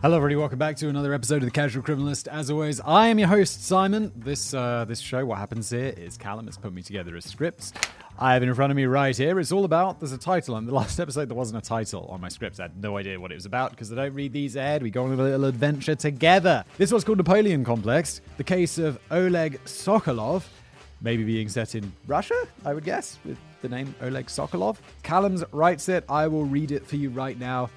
Hello, 0.00 0.16
everybody. 0.16 0.36
Welcome 0.36 0.60
back 0.60 0.76
to 0.76 0.88
another 0.88 1.12
episode 1.12 1.38
of 1.38 1.46
the 1.46 1.50
Casual 1.50 1.82
Criminalist. 1.82 2.28
As 2.28 2.52
always, 2.52 2.80
I 2.80 3.08
am 3.08 3.18
your 3.18 3.26
host, 3.26 3.64
Simon. 3.66 4.12
This 4.14 4.54
uh, 4.54 4.84
this 4.86 5.00
show, 5.00 5.26
what 5.26 5.38
happens 5.38 5.70
here 5.70 5.92
is 5.96 6.16
Callum 6.16 6.46
has 6.46 6.56
put 6.56 6.72
me 6.72 6.82
together 6.82 7.16
a 7.16 7.20
script. 7.20 7.72
I 8.16 8.34
have 8.34 8.44
it 8.44 8.48
in 8.48 8.54
front 8.54 8.70
of 8.70 8.76
me 8.76 8.84
right 8.84 9.16
here. 9.16 9.40
It's 9.40 9.50
all 9.50 9.64
about. 9.64 9.98
There's 9.98 10.12
a 10.12 10.18
title 10.18 10.54
on 10.54 10.66
the 10.66 10.74
last 10.74 11.00
episode. 11.00 11.28
There 11.28 11.36
wasn't 11.36 11.64
a 11.64 11.68
title 11.68 12.06
on 12.10 12.20
my 12.20 12.28
script. 12.28 12.60
I 12.60 12.64
had 12.64 12.80
no 12.80 12.96
idea 12.96 13.18
what 13.18 13.32
it 13.32 13.34
was 13.34 13.44
about 13.44 13.72
because 13.72 13.92
I 13.92 13.96
don't 13.96 14.14
read 14.14 14.32
these 14.32 14.54
ahead. 14.54 14.84
We 14.84 14.90
go 14.90 15.04
on 15.04 15.12
a 15.14 15.16
little 15.16 15.46
adventure 15.46 15.96
together. 15.96 16.64
This 16.76 16.92
one's 16.92 17.02
called 17.02 17.18
Napoleon 17.18 17.64
Complex. 17.64 18.20
The 18.36 18.44
case 18.44 18.78
of 18.78 19.00
Oleg 19.10 19.58
Sokolov, 19.64 20.44
maybe 21.00 21.24
being 21.24 21.48
set 21.48 21.74
in 21.74 21.92
Russia. 22.06 22.40
I 22.64 22.72
would 22.72 22.84
guess 22.84 23.18
with 23.24 23.36
the 23.62 23.68
name 23.68 23.92
Oleg 24.00 24.26
Sokolov. 24.26 24.76
Callum's 25.02 25.42
writes 25.50 25.88
it. 25.88 26.04
I 26.08 26.28
will 26.28 26.44
read 26.44 26.70
it 26.70 26.86
for 26.86 26.94
you 26.94 27.10
right 27.10 27.36
now. 27.36 27.68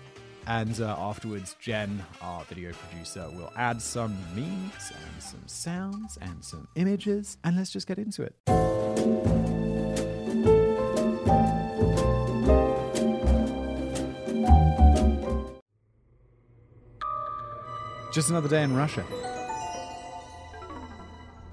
And 0.47 0.81
uh, 0.81 0.95
afterwards, 0.97 1.55
Jen, 1.59 2.03
our 2.21 2.43
video 2.45 2.71
producer, 2.73 3.29
will 3.31 3.51
add 3.55 3.81
some 3.81 4.17
memes 4.35 4.91
and 4.91 5.21
some 5.21 5.43
sounds 5.45 6.17
and 6.21 6.43
some 6.43 6.67
images. 6.75 7.37
And 7.43 7.57
let's 7.57 7.69
just 7.71 7.87
get 7.87 7.97
into 7.97 8.23
it. 8.23 8.35
Just 18.11 18.29
another 18.29 18.49
day 18.49 18.63
in 18.63 18.75
Russia. 18.75 19.05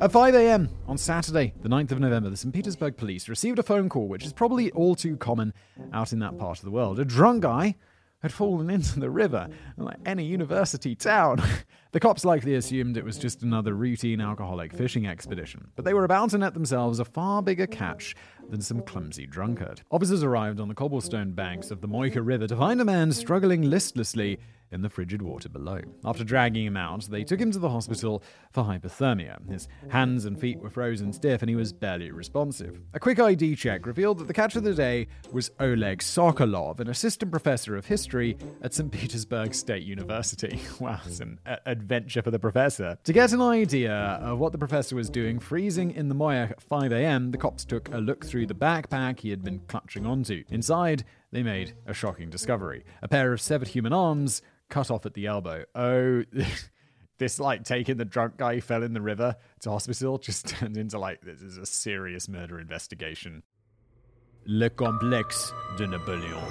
At 0.01 0.13
5 0.13 0.35
a.m. 0.35 0.69
on 0.87 0.97
Saturday, 0.97 1.55
the 1.61 1.69
9th 1.69 1.93
of 1.93 2.01
November, 2.01 2.31
the 2.31 2.37
St. 2.37 2.55
Petersburg 2.55 2.97
police 2.97 3.29
received 3.29 3.59
a 3.59 3.63
phone 3.63 3.89
call, 3.89 4.09
which 4.09 4.25
is 4.25 4.33
probably 4.33 4.71
all 4.73 4.95
too 4.95 5.17
common 5.17 5.53
out 5.93 6.13
in 6.13 6.21
that 6.21 6.39
part 6.39 6.59
of 6.59 6.65
the 6.65 6.71
world. 6.71 6.99
A 7.01 7.05
drunk 7.05 7.43
guy 7.43 7.75
had 8.21 8.33
fallen 8.33 8.69
into 8.71 8.99
the 8.99 9.11
river, 9.11 9.49
like 9.77 9.99
any 10.05 10.25
university 10.25 10.95
town. 10.95 11.43
the 11.93 12.01
cops 12.01 12.25
likely 12.25 12.55
assumed 12.55 12.97
it 12.97 13.05
was 13.05 13.19
just 13.19 13.43
another 13.43 13.75
routine 13.75 14.21
alcoholic 14.21 14.73
fishing 14.73 15.07
expedition, 15.07 15.69
but 15.77 15.85
they 15.85 15.95
were 15.95 16.05
about 16.05 16.31
to 16.31 16.39
net 16.39 16.55
themselves 16.55 16.99
a 16.99 17.05
far 17.05 17.43
bigger 17.43 17.67
catch 17.67 18.17
than 18.49 18.61
some 18.61 18.83
clumsy 18.83 19.27
drunkard. 19.27 19.83
Officers 19.91 20.23
arrived 20.23 20.61
on 20.61 20.69
the 20.69 20.75
cobblestone 20.75 21.33
banks 21.33 21.71
of 21.71 21.81
the 21.81 21.89
Moika 21.89 22.25
River 22.25 22.47
to 22.47 22.57
find 22.57 22.81
a 22.81 22.85
man 22.85 23.13
struggling 23.13 23.63
listlessly 23.63 24.39
in 24.71 24.83
the 24.83 24.89
frigid 24.91 25.23
water 25.23 25.49
below. 25.49 25.81
After 26.05 26.25
dragging 26.25 26.67
him 26.67 26.77
out, 26.77 27.05
they 27.05 27.25
took 27.25 27.41
him 27.41 27.51
to 27.53 27.59
the 27.59 27.71
hospital 27.71 28.23
for 28.53 28.65
hypothermia. 28.65 29.49
His 29.51 29.69
hands 29.89 30.25
and 30.25 30.39
feet 30.39 30.59
were 30.61 30.71
frozen 30.71 31.13
stiff 31.13 31.43
and 31.43 31.49
he 31.49 31.57
was 31.57 31.73
barely 31.73 32.11
responsive. 32.11 32.81
A 32.95 33.01
quick 33.01 33.19
ID 33.19 33.57
check 33.57 33.87
revealed 33.87 34.19
that 34.19 34.27
the 34.27 34.35
catch 34.35 34.57
of 34.57 34.65
the 34.65 34.75
day 34.75 35.09
was 35.33 35.51
Oleg 35.61 36.01
Sokolov, 36.01 36.81
an 36.81 36.89
assistant 36.89 37.31
professor 37.31 37.77
of 37.77 37.87
history 37.87 38.37
at 38.63 38.75
St. 38.75 38.91
Petersburg 38.91 39.55
State 39.55 39.85
University. 39.85 40.61
Wow, 40.81 41.01
it's 41.07 41.19
an 41.21 41.41
a- 41.45 41.59
adventure 41.67 42.23
for 42.23 42.31
the 42.31 42.39
professor. 42.39 42.99
To 43.03 43.13
get 43.13 43.33
an 43.33 43.41
idea 43.41 43.93
of 43.93 44.39
what 44.39 44.53
the 44.53 44.59
professor 44.59 44.95
was 44.95 45.11
doing 45.11 45.41
freezing 45.41 45.91
in 45.91 46.09
the 46.09 46.15
Moika 46.15 46.53
at 46.53 46.63
5 46.63 46.93
a.m., 46.93 47.33
the 47.33 47.39
cops 47.39 47.65
took 47.65 47.93
a 47.93 47.99
look 47.99 48.25
through 48.25 48.47
the 48.47 48.55
backpack 48.55 49.19
he 49.21 49.31
had 49.31 49.43
been 49.43 49.59
clutching 49.67 50.07
onto. 50.07 50.45
Inside, 50.51 51.05
they 51.33 51.43
made 51.43 51.75
a 51.87 51.93
shocking 51.95 52.31
discovery 52.31 52.85
a 53.03 53.09
pair 53.09 53.33
of 53.33 53.41
severed 53.41 53.69
human 53.69 53.93
arms 53.93 54.41
cut 54.69 54.91
off 54.91 55.07
at 55.07 55.15
the 55.15 55.27
elbow. 55.27 55.65
Oh, 55.75 56.25
this 57.19 57.41
like 57.41 57.65
taking 57.65 57.97
the 57.97 58.05
drunk 58.05 58.37
guy 58.37 58.57
who 58.57 58.61
fell 58.61 58.83
in 58.83 58.93
the 58.93 59.01
river 59.01 59.37
to 59.61 59.71
hospital 59.71 60.19
just 60.19 60.47
turned 60.49 60.77
into 60.77 60.99
like 60.99 61.21
this 61.23 61.43
is 61.43 61.57
a 61.57 61.67
serious 61.67 62.29
murder 62.29 62.61
investigation. 62.61 63.43
Le 64.47 64.71
complexe 64.71 65.53
de 65.77 65.87
Napoleon. 65.87 66.43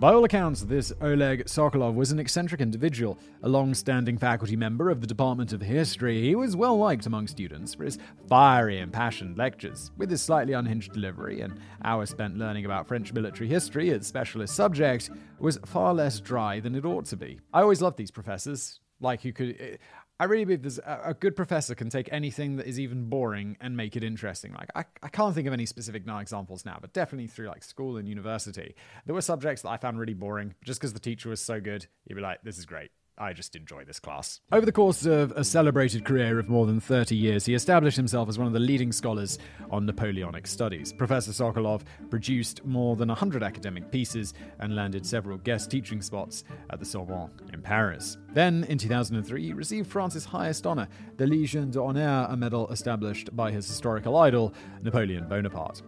By 0.00 0.12
all 0.12 0.24
accounts, 0.24 0.62
this 0.62 0.92
Oleg 1.00 1.44
Sokolov 1.44 1.94
was 1.94 2.10
an 2.10 2.18
eccentric 2.18 2.60
individual, 2.60 3.16
a 3.44 3.48
long 3.48 3.74
standing 3.74 4.18
faculty 4.18 4.56
member 4.56 4.90
of 4.90 5.00
the 5.00 5.06
Department 5.06 5.52
of 5.52 5.62
History. 5.62 6.20
He 6.20 6.34
was 6.34 6.56
well 6.56 6.76
liked 6.76 7.06
among 7.06 7.28
students 7.28 7.74
for 7.74 7.84
his 7.84 7.96
fiery, 8.28 8.80
impassioned 8.80 9.38
lectures. 9.38 9.92
With 9.96 10.10
his 10.10 10.20
slightly 10.20 10.52
unhinged 10.52 10.92
delivery, 10.92 11.42
an 11.42 11.60
hour 11.84 12.06
spent 12.06 12.36
learning 12.36 12.64
about 12.64 12.88
French 12.88 13.12
military 13.12 13.48
history, 13.48 13.90
its 13.90 14.08
specialist 14.08 14.56
subject, 14.56 15.10
was 15.38 15.60
far 15.64 15.94
less 15.94 16.18
dry 16.18 16.58
than 16.58 16.74
it 16.74 16.84
ought 16.84 17.06
to 17.06 17.16
be. 17.16 17.38
I 17.52 17.62
always 17.62 17.80
loved 17.80 17.96
these 17.96 18.10
professors. 18.10 18.80
Like, 19.00 19.24
you 19.24 19.32
could. 19.32 19.56
Eh, 19.60 19.76
I 20.20 20.24
really 20.24 20.44
believe 20.44 20.62
there's 20.62 20.78
a, 20.78 21.00
a, 21.06 21.14
good 21.14 21.34
professor 21.34 21.74
can 21.74 21.90
take 21.90 22.08
anything 22.12 22.56
that 22.56 22.66
is 22.66 22.78
even 22.78 23.08
boring 23.08 23.56
and 23.60 23.76
make 23.76 23.96
it 23.96 24.04
interesting. 24.04 24.52
Like 24.52 24.68
I, 24.74 24.84
I 25.02 25.08
can't 25.08 25.34
think 25.34 25.48
of 25.48 25.52
any 25.52 25.66
specific 25.66 26.04
examples 26.06 26.64
now, 26.64 26.78
but 26.80 26.92
definitely 26.92 27.26
through 27.26 27.48
like 27.48 27.64
school 27.64 27.96
and 27.96 28.08
university, 28.08 28.76
there 29.06 29.14
were 29.14 29.22
subjects 29.22 29.62
that 29.62 29.70
I 29.70 29.76
found 29.76 29.98
really 29.98 30.14
boring. 30.14 30.54
Just 30.62 30.80
because 30.80 30.92
the 30.92 31.00
teacher 31.00 31.30
was 31.30 31.40
so 31.40 31.60
good, 31.60 31.86
you'd 32.06 32.14
be 32.14 32.22
like, 32.22 32.42
"This 32.42 32.58
is 32.58 32.64
great." 32.64 32.90
I 33.16 33.32
just 33.32 33.54
enjoy 33.54 33.84
this 33.84 34.00
class. 34.00 34.40
Over 34.50 34.66
the 34.66 34.72
course 34.72 35.06
of 35.06 35.30
a 35.32 35.44
celebrated 35.44 36.04
career 36.04 36.38
of 36.38 36.48
more 36.48 36.66
than 36.66 36.80
30 36.80 37.14
years, 37.14 37.46
he 37.46 37.54
established 37.54 37.96
himself 37.96 38.28
as 38.28 38.38
one 38.38 38.48
of 38.48 38.52
the 38.52 38.58
leading 38.58 38.90
scholars 38.90 39.38
on 39.70 39.86
Napoleonic 39.86 40.46
studies. 40.46 40.92
Professor 40.92 41.30
Sokolov 41.30 41.82
produced 42.10 42.64
more 42.64 42.96
than 42.96 43.08
100 43.08 43.42
academic 43.42 43.90
pieces 43.90 44.34
and 44.58 44.74
landed 44.74 45.06
several 45.06 45.38
guest 45.38 45.70
teaching 45.70 46.02
spots 46.02 46.42
at 46.70 46.80
the 46.80 46.84
Sorbonne 46.84 47.30
in 47.52 47.62
Paris. 47.62 48.18
Then, 48.32 48.64
in 48.64 48.78
2003, 48.78 49.44
he 49.44 49.52
received 49.52 49.88
France's 49.88 50.24
highest 50.24 50.66
honor, 50.66 50.88
the 51.16 51.26
Légion 51.26 51.70
d'honneur, 51.70 52.26
a 52.28 52.36
medal 52.36 52.68
established 52.68 53.34
by 53.36 53.52
his 53.52 53.66
historical 53.66 54.16
idol, 54.16 54.52
Napoleon 54.82 55.28
Bonaparte. 55.28 55.82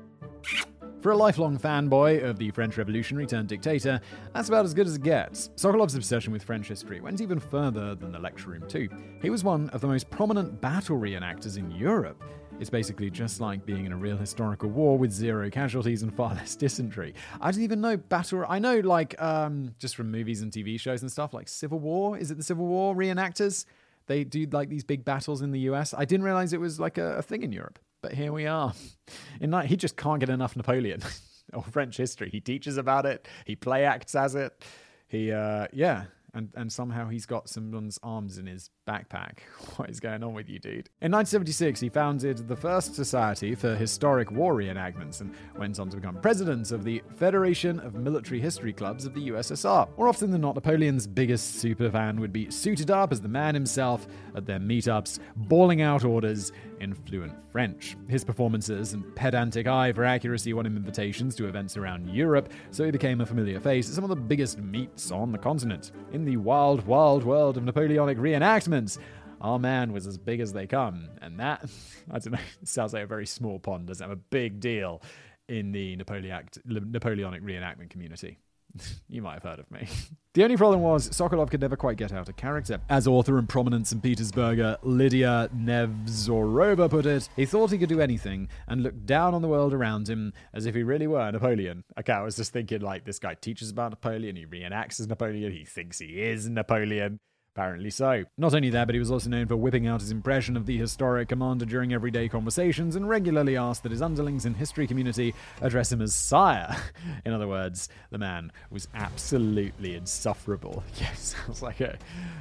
For 1.06 1.12
a 1.12 1.16
lifelong 1.16 1.56
fanboy 1.56 2.24
of 2.24 2.36
the 2.36 2.50
French 2.50 2.76
revolutionary 2.76 3.28
turned 3.28 3.48
dictator, 3.48 4.00
that's 4.34 4.48
about 4.48 4.64
as 4.64 4.74
good 4.74 4.88
as 4.88 4.96
it 4.96 5.04
gets. 5.04 5.50
Sokolov's 5.50 5.94
obsession 5.94 6.32
with 6.32 6.42
French 6.42 6.66
history 6.66 7.00
went 7.00 7.20
even 7.20 7.38
further 7.38 7.94
than 7.94 8.10
the 8.10 8.18
lecture 8.18 8.50
room, 8.50 8.66
too. 8.66 8.88
He 9.22 9.30
was 9.30 9.44
one 9.44 9.70
of 9.70 9.80
the 9.80 9.86
most 9.86 10.10
prominent 10.10 10.60
battle 10.60 10.98
reenactors 10.98 11.58
in 11.58 11.70
Europe. 11.70 12.24
It's 12.58 12.70
basically 12.70 13.08
just 13.08 13.40
like 13.40 13.64
being 13.64 13.86
in 13.86 13.92
a 13.92 13.96
real 13.96 14.16
historical 14.16 14.68
war 14.68 14.98
with 14.98 15.12
zero 15.12 15.48
casualties 15.48 16.02
and 16.02 16.12
far 16.12 16.30
less 16.34 16.56
dysentery. 16.56 17.14
I 17.40 17.52
didn't 17.52 17.62
even 17.62 17.80
know 17.80 17.96
battle. 17.96 18.44
I 18.48 18.58
know, 18.58 18.80
like, 18.80 19.14
um, 19.22 19.76
just 19.78 19.94
from 19.94 20.10
movies 20.10 20.42
and 20.42 20.50
TV 20.50 20.80
shows 20.80 21.02
and 21.02 21.12
stuff, 21.12 21.32
like 21.32 21.46
Civil 21.46 21.78
War. 21.78 22.18
Is 22.18 22.32
it 22.32 22.36
the 22.36 22.42
Civil 22.42 22.66
War 22.66 22.96
reenactors? 22.96 23.64
They 24.06 24.24
do 24.24 24.46
like 24.46 24.68
these 24.68 24.84
big 24.84 25.04
battles 25.04 25.42
in 25.42 25.50
the 25.50 25.60
US. 25.70 25.94
I 25.94 26.04
didn't 26.04 26.24
realize 26.24 26.52
it 26.52 26.60
was 26.60 26.78
like 26.78 26.98
a, 26.98 27.18
a 27.18 27.22
thing 27.22 27.42
in 27.42 27.52
Europe 27.52 27.78
but 28.06 28.14
here 28.14 28.32
we 28.32 28.46
are. 28.46 28.72
In 29.40 29.50
night, 29.50 29.66
he 29.66 29.76
just 29.76 29.96
can't 29.96 30.20
get 30.20 30.28
enough 30.28 30.54
Napoleon 30.56 31.02
or 31.52 31.62
French 31.62 31.96
history. 31.96 32.30
He 32.30 32.40
teaches 32.40 32.76
about 32.76 33.04
it. 33.04 33.26
He 33.44 33.56
play 33.56 33.84
acts 33.84 34.14
as 34.14 34.36
it. 34.36 34.64
He, 35.08 35.32
uh, 35.32 35.66
yeah, 35.72 36.04
and, 36.36 36.50
and 36.54 36.70
somehow 36.70 37.08
he's 37.08 37.26
got 37.26 37.48
someone's 37.48 37.98
arms 38.02 38.38
in 38.38 38.46
his 38.46 38.70
backpack. 38.86 39.38
What 39.76 39.90
is 39.90 40.00
going 40.00 40.22
on 40.22 40.32
with 40.32 40.48
you, 40.48 40.58
dude? 40.58 40.88
In 41.02 41.12
1976, 41.12 41.80
he 41.80 41.88
founded 41.88 42.48
the 42.48 42.56
first 42.56 42.94
Society 42.94 43.54
for 43.54 43.74
Historic 43.74 44.30
War 44.30 44.54
Reenactments 44.54 45.20
and 45.20 45.34
went 45.58 45.78
on 45.78 45.90
to 45.90 45.96
become 45.96 46.18
president 46.20 46.72
of 46.72 46.82
the 46.82 47.02
Federation 47.16 47.78
of 47.80 47.94
Military 47.94 48.40
History 48.40 48.72
Clubs 48.72 49.04
of 49.04 49.12
the 49.12 49.28
USSR. 49.28 49.88
More 49.98 50.08
often 50.08 50.30
than 50.30 50.40
not, 50.40 50.54
Napoleon's 50.54 51.06
biggest 51.06 51.62
superfan 51.62 52.18
would 52.20 52.32
be 52.32 52.50
suited 52.50 52.90
up 52.90 53.12
as 53.12 53.20
the 53.20 53.28
man 53.28 53.54
himself 53.54 54.06
at 54.34 54.46
their 54.46 54.60
meetups, 54.60 55.18
bawling 55.36 55.82
out 55.82 56.04
orders 56.04 56.52
in 56.80 56.94
fluent 56.94 57.34
French. 57.50 57.96
His 58.08 58.24
performances 58.24 58.92
and 58.92 59.14
pedantic 59.14 59.66
eye 59.66 59.92
for 59.92 60.04
accuracy 60.04 60.52
won 60.52 60.66
him 60.66 60.76
invitations 60.76 61.34
to 61.36 61.48
events 61.48 61.76
around 61.76 62.08
Europe, 62.08 62.50
so 62.70 62.84
he 62.84 62.90
became 62.90 63.20
a 63.20 63.26
familiar 63.26 63.60
face 63.60 63.88
at 63.88 63.94
some 63.94 64.04
of 64.04 64.10
the 64.10 64.16
biggest 64.16 64.58
meets 64.58 65.10
on 65.10 65.32
the 65.32 65.38
continent. 65.38 65.92
In 66.12 66.24
the 66.26 66.36
wild, 66.36 66.86
wild 66.86 67.24
world 67.24 67.56
of 67.56 67.64
Napoleonic 67.64 68.18
reenactments, 68.18 68.98
our 69.40 69.58
man 69.58 69.92
was 69.92 70.06
as 70.06 70.18
big 70.18 70.40
as 70.40 70.52
they 70.52 70.66
come. 70.66 71.08
And 71.22 71.40
that, 71.40 71.64
I 72.10 72.18
don't 72.18 72.32
know, 72.32 72.38
sounds 72.64 72.92
like 72.92 73.04
a 73.04 73.06
very 73.06 73.26
small 73.26 73.58
pond, 73.58 73.86
doesn't 73.86 74.06
have 74.06 74.16
a 74.16 74.20
big 74.20 74.60
deal 74.60 75.02
in 75.48 75.72
the 75.72 75.96
Napoleonic, 75.96 76.48
Napoleonic 76.66 77.42
reenactment 77.42 77.90
community. 77.90 78.38
you 79.08 79.22
might 79.22 79.34
have 79.34 79.42
heard 79.42 79.58
of 79.58 79.70
me. 79.70 79.88
The 80.36 80.44
only 80.44 80.58
problem 80.58 80.82
was 80.82 81.08
Sokolov 81.08 81.48
could 81.48 81.62
never 81.62 81.76
quite 81.76 81.96
get 81.96 82.12
out 82.12 82.28
of 82.28 82.36
character. 82.36 82.78
As 82.90 83.06
author 83.06 83.38
and 83.38 83.48
prominent 83.48 83.86
St. 83.86 84.02
Petersburger 84.02 84.76
Lydia 84.82 85.48
Nevzorova 85.56 86.90
put 86.90 87.06
it, 87.06 87.30
he 87.36 87.46
thought 87.46 87.70
he 87.70 87.78
could 87.78 87.88
do 87.88 88.02
anything 88.02 88.50
and 88.68 88.82
looked 88.82 89.06
down 89.06 89.32
on 89.32 89.40
the 89.40 89.48
world 89.48 89.72
around 89.72 90.10
him 90.10 90.34
as 90.52 90.66
if 90.66 90.74
he 90.74 90.82
really 90.82 91.06
were 91.06 91.32
Napoleon. 91.32 91.84
Okay, 91.98 92.12
I 92.12 92.20
was 92.20 92.36
just 92.36 92.52
thinking, 92.52 92.82
like, 92.82 93.06
this 93.06 93.18
guy 93.18 93.32
teaches 93.32 93.70
about 93.70 93.92
Napoleon, 93.92 94.36
he 94.36 94.44
reenacts 94.44 95.00
as 95.00 95.08
Napoleon, 95.08 95.52
he 95.52 95.64
thinks 95.64 96.00
he 96.00 96.20
is 96.20 96.46
Napoleon. 96.50 97.18
Apparently 97.56 97.88
so. 97.88 98.22
Not 98.36 98.52
only 98.52 98.68
that, 98.68 98.84
but 98.84 98.94
he 98.94 98.98
was 98.98 99.10
also 99.10 99.30
known 99.30 99.46
for 99.46 99.56
whipping 99.56 99.86
out 99.86 100.02
his 100.02 100.10
impression 100.10 100.58
of 100.58 100.66
the 100.66 100.76
historic 100.76 101.30
commander 101.30 101.64
during 101.64 101.94
everyday 101.94 102.28
conversations 102.28 102.96
and 102.96 103.08
regularly 103.08 103.56
asked 103.56 103.82
that 103.84 103.92
his 103.92 104.02
underlings 104.02 104.44
in 104.44 104.52
history 104.52 104.86
community 104.86 105.34
address 105.62 105.90
him 105.90 106.02
as 106.02 106.14
sire. 106.14 106.76
In 107.24 107.32
other 107.32 107.48
words, 107.48 107.88
the 108.10 108.18
man 108.18 108.52
was 108.70 108.88
absolutely 108.94 109.94
insufferable. 109.94 110.84
Yes, 111.00 111.34
sounds 111.44 111.62
like 111.62 111.80
a 111.80 111.98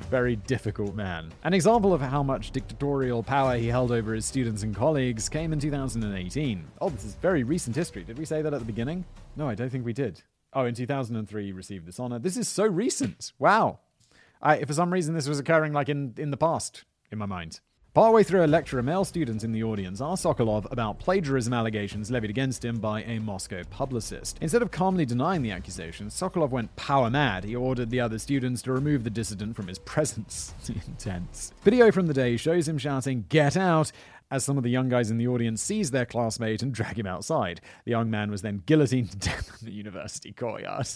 very 0.09 0.35
difficult 0.35 0.95
man. 0.95 1.31
An 1.43 1.53
example 1.53 1.93
of 1.93 2.01
how 2.01 2.21
much 2.21 2.51
dictatorial 2.51 3.23
power 3.23 3.55
he 3.55 3.67
held 3.67 3.93
over 3.93 4.13
his 4.13 4.25
students 4.25 4.63
and 4.63 4.75
colleagues 4.75 5.29
came 5.29 5.53
in 5.53 5.59
2018. 5.59 6.65
Oh, 6.81 6.89
this 6.89 7.05
is 7.05 7.15
very 7.15 7.43
recent 7.43 7.75
history. 7.75 8.03
Did 8.03 8.17
we 8.17 8.25
say 8.25 8.41
that 8.41 8.53
at 8.53 8.59
the 8.59 8.65
beginning? 8.65 9.05
No, 9.37 9.47
I 9.47 9.55
don't 9.55 9.69
think 9.69 9.85
we 9.85 9.93
did. 9.93 10.23
Oh, 10.51 10.65
in 10.65 10.73
2003, 10.73 11.45
he 11.45 11.51
received 11.53 11.85
this 11.85 11.99
honor. 11.99 12.19
This 12.19 12.37
is 12.37 12.47
so 12.49 12.65
recent. 12.65 13.33
Wow. 13.39 13.79
I, 14.45 14.63
for 14.63 14.73
some 14.73 14.93
reason, 14.93 15.15
this 15.15 15.27
was 15.27 15.39
occurring 15.39 15.73
like 15.73 15.89
in, 15.89 16.13
in 16.17 16.29
the 16.29 16.37
past 16.37 16.85
in 17.11 17.17
my 17.17 17.25
mind. 17.25 17.59
Partway 17.95 18.23
through 18.23 18.43
a 18.43 18.47
lecture, 18.47 18.77
a 18.77 18.83
male 18.83 19.05
student 19.05 19.43
in 19.43 19.53
the 19.53 19.63
audience 19.63 20.01
asked 20.01 20.25
Sokolov 20.25 20.69
about 20.69 20.99
plagiarism 20.99 21.53
allegations 21.53 22.11
levied 22.11 22.29
against 22.29 22.63
him 22.63 22.77
by 22.77 23.03
a 23.03 23.19
Moscow 23.19 23.63
publicist. 23.69 24.37
Instead 24.41 24.61
of 24.61 24.69
calmly 24.69 25.05
denying 25.05 25.41
the 25.41 25.51
accusations, 25.51 26.13
Sokolov 26.13 26.49
went 26.49 26.75
power 26.75 27.09
mad. 27.09 27.45
He 27.45 27.55
ordered 27.55 27.89
the 27.89 28.01
other 28.01 28.19
students 28.19 28.61
to 28.63 28.73
remove 28.73 29.05
the 29.05 29.09
dissident 29.09 29.55
from 29.55 29.67
his 29.67 29.79
presence. 29.85 30.53
Intense. 30.87 31.53
Video 31.63 31.89
from 31.89 32.07
the 32.07 32.13
day 32.13 32.35
shows 32.37 32.67
him 32.67 32.77
shouting, 32.77 33.25
Get 33.29 33.57
out! 33.57 33.91
as 34.31 34.43
some 34.43 34.57
of 34.57 34.63
the 34.63 34.69
young 34.69 34.89
guys 34.89 35.11
in 35.11 35.17
the 35.17 35.27
audience 35.27 35.61
seize 35.61 35.91
their 35.91 36.05
classmate 36.05 36.63
and 36.63 36.73
drag 36.73 36.99
him 36.99 37.07
outside. 37.07 37.61
The 37.85 37.91
young 37.91 38.09
man 38.09 38.31
was 38.31 38.41
then 38.41 38.63
guillotined 38.65 39.11
to 39.11 39.17
death 39.17 39.57
in 39.61 39.67
the 39.67 39.73
university 39.73 40.33
courtyard. 40.33 40.87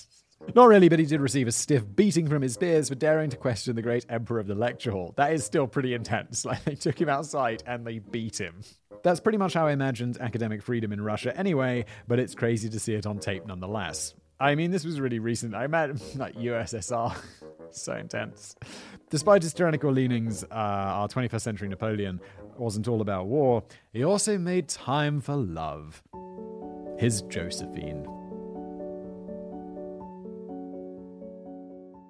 Not 0.55 0.67
really, 0.67 0.89
but 0.89 0.99
he 0.99 1.05
did 1.05 1.21
receive 1.21 1.47
a 1.47 1.51
stiff 1.51 1.83
beating 1.95 2.27
from 2.27 2.41
his 2.41 2.57
peers 2.57 2.89
for 2.89 2.95
daring 2.95 3.29
to 3.29 3.37
question 3.37 3.75
the 3.75 3.81
great 3.81 4.05
emperor 4.09 4.39
of 4.39 4.47
the 4.47 4.55
lecture 4.55 4.91
hall. 4.91 5.13
That 5.17 5.33
is 5.33 5.43
still 5.43 5.67
pretty 5.67 5.93
intense. 5.93 6.45
Like, 6.49 6.63
they 6.63 6.73
took 6.73 6.99
him 6.99 7.09
outside 7.09 7.61
and 7.67 7.85
they 7.85 7.99
beat 7.99 8.39
him. 8.39 8.61
That's 9.03 9.19
pretty 9.19 9.37
much 9.37 9.53
how 9.53 9.67
I 9.67 9.71
imagined 9.71 10.17
academic 10.19 10.63
freedom 10.63 10.91
in 10.91 11.01
Russia 11.01 11.37
anyway, 11.37 11.85
but 12.07 12.17
it's 12.17 12.33
crazy 12.33 12.69
to 12.69 12.79
see 12.79 12.95
it 12.95 13.05
on 13.05 13.19
tape 13.19 13.45
nonetheless. 13.45 14.15
I 14.39 14.55
mean, 14.55 14.71
this 14.71 14.83
was 14.83 14.99
really 14.99 15.19
recent. 15.19 15.53
I 15.53 15.65
imagine, 15.65 15.99
like, 16.15 16.35
USSR. 16.35 17.15
so 17.69 17.93
intense. 17.93 18.55
Despite 19.11 19.43
his 19.43 19.53
tyrannical 19.53 19.91
leanings, 19.91 20.43
uh, 20.43 20.47
our 20.55 21.07
21st 21.07 21.41
century 21.41 21.67
Napoleon 21.67 22.19
wasn't 22.57 22.87
all 22.87 23.01
about 23.01 23.27
war. 23.27 23.63
He 23.93 24.03
also 24.03 24.37
made 24.37 24.67
time 24.67 25.21
for 25.21 25.35
love. 25.35 26.01
His 26.97 27.21
Josephine. 27.23 28.18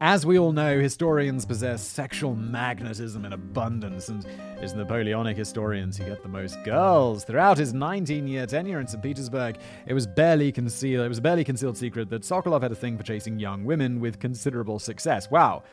As 0.02 0.26
we 0.26 0.40
all 0.40 0.54
know, 0.54 0.80
historians 0.80 1.46
possess 1.46 1.86
sexual 1.86 2.34
magnetism 2.34 3.26
in 3.26 3.34
abundance, 3.34 4.08
and 4.08 4.26
it's 4.62 4.72
Napoleonic 4.72 5.36
historians 5.36 5.98
who 5.98 6.06
get 6.06 6.24
the 6.24 6.30
most 6.30 6.58
girls. 6.64 7.26
Throughout 7.26 7.58
his 7.58 7.74
19-year 7.74 8.46
tenure 8.46 8.80
in 8.80 8.88
St. 8.88 9.04
Petersburg, 9.04 9.58
it 9.88 9.94
was 9.94 10.08
barely 10.08 10.54
concealed. 10.54 11.06
It 11.06 11.10
was 11.10 11.18
a 11.18 11.22
barely 11.22 11.44
concealed 11.44 11.78
secret 11.78 12.10
that 12.12 12.22
Sokolov 12.22 12.62
had 12.62 12.72
a 12.72 12.76
thing 12.76 12.98
for 12.98 13.04
chasing 13.04 13.40
young 13.40 13.66
women 13.66 14.00
with 14.00 14.20
considerable 14.20 14.80
success. 14.80 15.30
Wow, 15.30 15.64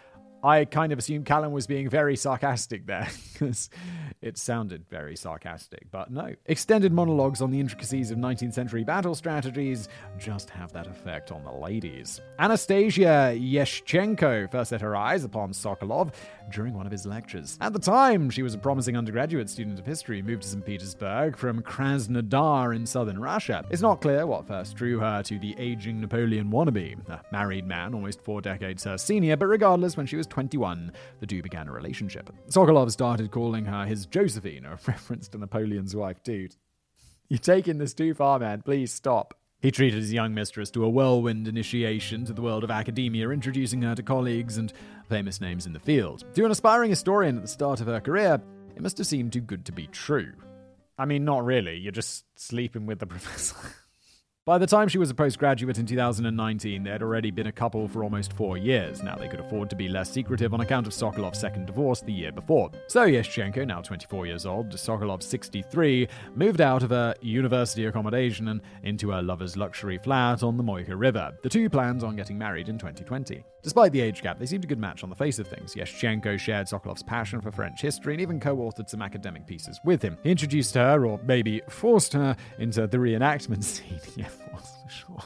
I 0.42 0.64
kind 0.64 0.92
of 0.92 0.98
assumed 0.98 1.26
Callum 1.26 1.52
was 1.52 1.66
being 1.66 1.88
very 1.88 2.16
sarcastic 2.16 2.86
there, 2.86 3.08
because 3.32 3.70
it 4.20 4.38
sounded 4.38 4.88
very 4.88 5.16
sarcastic. 5.16 5.90
But 5.90 6.10
no. 6.10 6.34
Extended 6.46 6.92
monologues 6.92 7.42
on 7.42 7.50
the 7.50 7.60
intricacies 7.60 8.10
of 8.10 8.18
19th 8.18 8.54
century 8.54 8.84
battle 8.84 9.14
strategies 9.14 9.88
just 10.18 10.50
have 10.50 10.72
that 10.72 10.86
effect 10.86 11.32
on 11.32 11.42
the 11.44 11.52
ladies. 11.52 12.20
Anastasia 12.38 13.34
Yeshchenko 13.36 14.50
first 14.50 14.70
set 14.70 14.80
her 14.80 14.94
eyes 14.94 15.24
upon 15.24 15.52
Sokolov 15.52 16.12
during 16.50 16.74
one 16.74 16.86
of 16.86 16.92
his 16.92 17.06
lectures. 17.06 17.58
At 17.60 17.72
the 17.72 17.78
time, 17.78 18.30
she 18.30 18.42
was 18.42 18.54
a 18.54 18.58
promising 18.58 18.96
undergraduate 18.96 19.50
student 19.50 19.78
of 19.78 19.86
history, 19.86 20.22
moved 20.22 20.42
to 20.42 20.48
St. 20.48 20.64
Petersburg 20.64 21.36
from 21.36 21.62
Krasnodar 21.62 22.74
in 22.74 22.86
southern 22.86 23.18
Russia. 23.18 23.64
It's 23.70 23.82
not 23.82 24.00
clear 24.00 24.26
what 24.26 24.46
first 24.46 24.76
drew 24.76 25.00
her 25.00 25.22
to 25.24 25.38
the 25.38 25.56
aging 25.58 26.00
Napoleon 26.00 26.50
wannabe, 26.50 26.96
a 27.08 27.20
married 27.32 27.66
man 27.66 27.94
almost 27.94 28.20
four 28.20 28.40
decades 28.40 28.84
her 28.84 28.98
senior, 28.98 29.36
but 29.36 29.46
regardless, 29.46 29.96
when 29.96 30.06
she 30.06 30.16
was 30.16 30.26
21, 30.36 30.92
the 31.20 31.26
two 31.26 31.40
began 31.40 31.66
a 31.66 31.72
relationship. 31.72 32.28
Sokolov 32.50 32.90
started 32.90 33.30
calling 33.30 33.64
her 33.64 33.86
his 33.86 34.04
Josephine, 34.04 34.66
a 34.66 34.72
reference 34.86 35.28
to 35.28 35.38
Napoleon's 35.38 35.96
wife, 35.96 36.22
dude. 36.22 36.54
You're 37.30 37.38
taking 37.38 37.78
this 37.78 37.94
too 37.94 38.12
far, 38.12 38.38
man. 38.38 38.60
Please 38.60 38.92
stop. 38.92 39.32
He 39.62 39.70
treated 39.70 39.98
his 39.98 40.12
young 40.12 40.34
mistress 40.34 40.70
to 40.72 40.84
a 40.84 40.90
whirlwind 40.90 41.48
initiation 41.48 42.26
to 42.26 42.34
the 42.34 42.42
world 42.42 42.64
of 42.64 42.70
academia, 42.70 43.30
introducing 43.30 43.80
her 43.80 43.94
to 43.94 44.02
colleagues 44.02 44.58
and 44.58 44.74
famous 45.08 45.40
names 45.40 45.64
in 45.64 45.72
the 45.72 45.80
field. 45.80 46.24
To 46.34 46.44
an 46.44 46.50
aspiring 46.50 46.90
historian 46.90 47.36
at 47.36 47.42
the 47.42 47.48
start 47.48 47.80
of 47.80 47.86
her 47.86 48.02
career, 48.02 48.38
it 48.76 48.82
must 48.82 48.98
have 48.98 49.06
seemed 49.06 49.32
too 49.32 49.40
good 49.40 49.64
to 49.64 49.72
be 49.72 49.86
true. 49.86 50.34
I 50.98 51.06
mean, 51.06 51.24
not 51.24 51.46
really. 51.46 51.78
You're 51.78 51.92
just 51.92 52.26
sleeping 52.38 52.84
with 52.84 52.98
the 52.98 53.06
professor. 53.06 53.56
By 54.46 54.58
the 54.58 54.66
time 54.68 54.86
she 54.86 54.98
was 54.98 55.10
a 55.10 55.14
postgraduate 55.14 55.76
in 55.76 55.86
2019, 55.86 56.84
they 56.84 56.90
had 56.90 57.02
already 57.02 57.32
been 57.32 57.48
a 57.48 57.52
couple 57.52 57.88
for 57.88 58.04
almost 58.04 58.32
four 58.32 58.56
years. 58.56 59.02
Now 59.02 59.16
they 59.16 59.26
could 59.26 59.40
afford 59.40 59.68
to 59.70 59.74
be 59.74 59.88
less 59.88 60.08
secretive 60.08 60.54
on 60.54 60.60
account 60.60 60.86
of 60.86 60.92
Sokolov's 60.92 61.40
second 61.40 61.66
divorce 61.66 62.00
the 62.00 62.12
year 62.12 62.30
before. 62.30 62.70
So 62.86 63.08
Yeshchenko, 63.08 63.66
now 63.66 63.80
24 63.80 64.24
years 64.24 64.46
old, 64.46 64.68
Sokolov 64.68 65.24
63, 65.24 66.06
moved 66.36 66.60
out 66.60 66.84
of 66.84 66.90
her 66.90 67.16
university 67.20 67.86
accommodation 67.86 68.46
and 68.46 68.60
into 68.84 69.10
her 69.10 69.20
lover's 69.20 69.56
luxury 69.56 69.98
flat 69.98 70.44
on 70.44 70.56
the 70.56 70.62
Moika 70.62 70.96
River. 70.96 71.36
The 71.42 71.48
two 71.48 71.68
planned 71.68 72.04
on 72.04 72.14
getting 72.14 72.38
married 72.38 72.68
in 72.68 72.78
2020. 72.78 73.42
Despite 73.64 73.90
the 73.90 74.00
age 74.00 74.22
gap, 74.22 74.38
they 74.38 74.46
seemed 74.46 74.62
a 74.62 74.68
good 74.68 74.78
match 74.78 75.02
on 75.02 75.10
the 75.10 75.16
face 75.16 75.40
of 75.40 75.48
things. 75.48 75.74
Yeshchenko 75.74 76.38
shared 76.38 76.68
Sokolov's 76.68 77.02
passion 77.02 77.40
for 77.40 77.50
French 77.50 77.80
history 77.80 78.14
and 78.14 78.20
even 78.20 78.38
co 78.38 78.56
authored 78.58 78.88
some 78.88 79.02
academic 79.02 79.44
pieces 79.44 79.80
with 79.82 80.00
him. 80.00 80.16
He 80.22 80.30
introduced 80.30 80.76
her, 80.76 81.04
or 81.04 81.18
maybe 81.24 81.60
forced 81.68 82.12
her, 82.12 82.36
into 82.60 82.86
the 82.86 82.98
reenactment 82.98 83.64
scene. 84.16 84.26
Sure. 84.88 85.22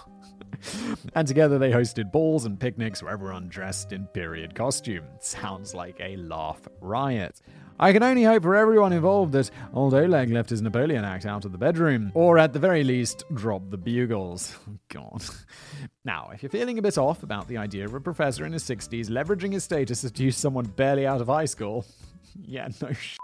and 1.14 1.26
together 1.26 1.58
they 1.58 1.70
hosted 1.70 2.12
balls 2.12 2.44
and 2.44 2.58
picnics 2.58 3.02
where 3.02 3.12
everyone 3.12 3.48
dressed 3.48 3.92
in 3.92 4.06
period 4.08 4.54
costume. 4.54 5.04
Sounds 5.20 5.74
like 5.74 5.96
a 6.00 6.16
laugh 6.16 6.60
riot. 6.80 7.40
I 7.82 7.94
can 7.94 8.02
only 8.02 8.24
hope 8.24 8.42
for 8.42 8.56
everyone 8.56 8.92
involved 8.92 9.32
that 9.32 9.50
old 9.72 9.94
Oleg 9.94 10.30
left 10.30 10.50
his 10.50 10.60
Napoleon 10.60 11.02
act 11.02 11.24
out 11.24 11.46
of 11.46 11.52
the 11.52 11.56
bedroom, 11.56 12.12
or 12.12 12.36
at 12.36 12.52
the 12.52 12.58
very 12.58 12.84
least, 12.84 13.24
dropped 13.32 13.70
the 13.70 13.78
bugles. 13.78 14.54
God. 14.90 15.24
Now, 16.04 16.30
if 16.34 16.42
you're 16.42 16.50
feeling 16.50 16.78
a 16.78 16.82
bit 16.82 16.98
off 16.98 17.22
about 17.22 17.48
the 17.48 17.56
idea 17.56 17.86
of 17.86 17.94
a 17.94 18.00
professor 18.00 18.44
in 18.44 18.52
his 18.52 18.64
60s 18.64 19.08
leveraging 19.08 19.52
his 19.52 19.64
status 19.64 20.02
to 20.02 20.08
seduce 20.08 20.36
someone 20.36 20.66
barely 20.66 21.06
out 21.06 21.22
of 21.22 21.28
high 21.28 21.46
school, 21.46 21.86
yeah, 22.42 22.68
no 22.82 22.92
sh- 22.92 23.16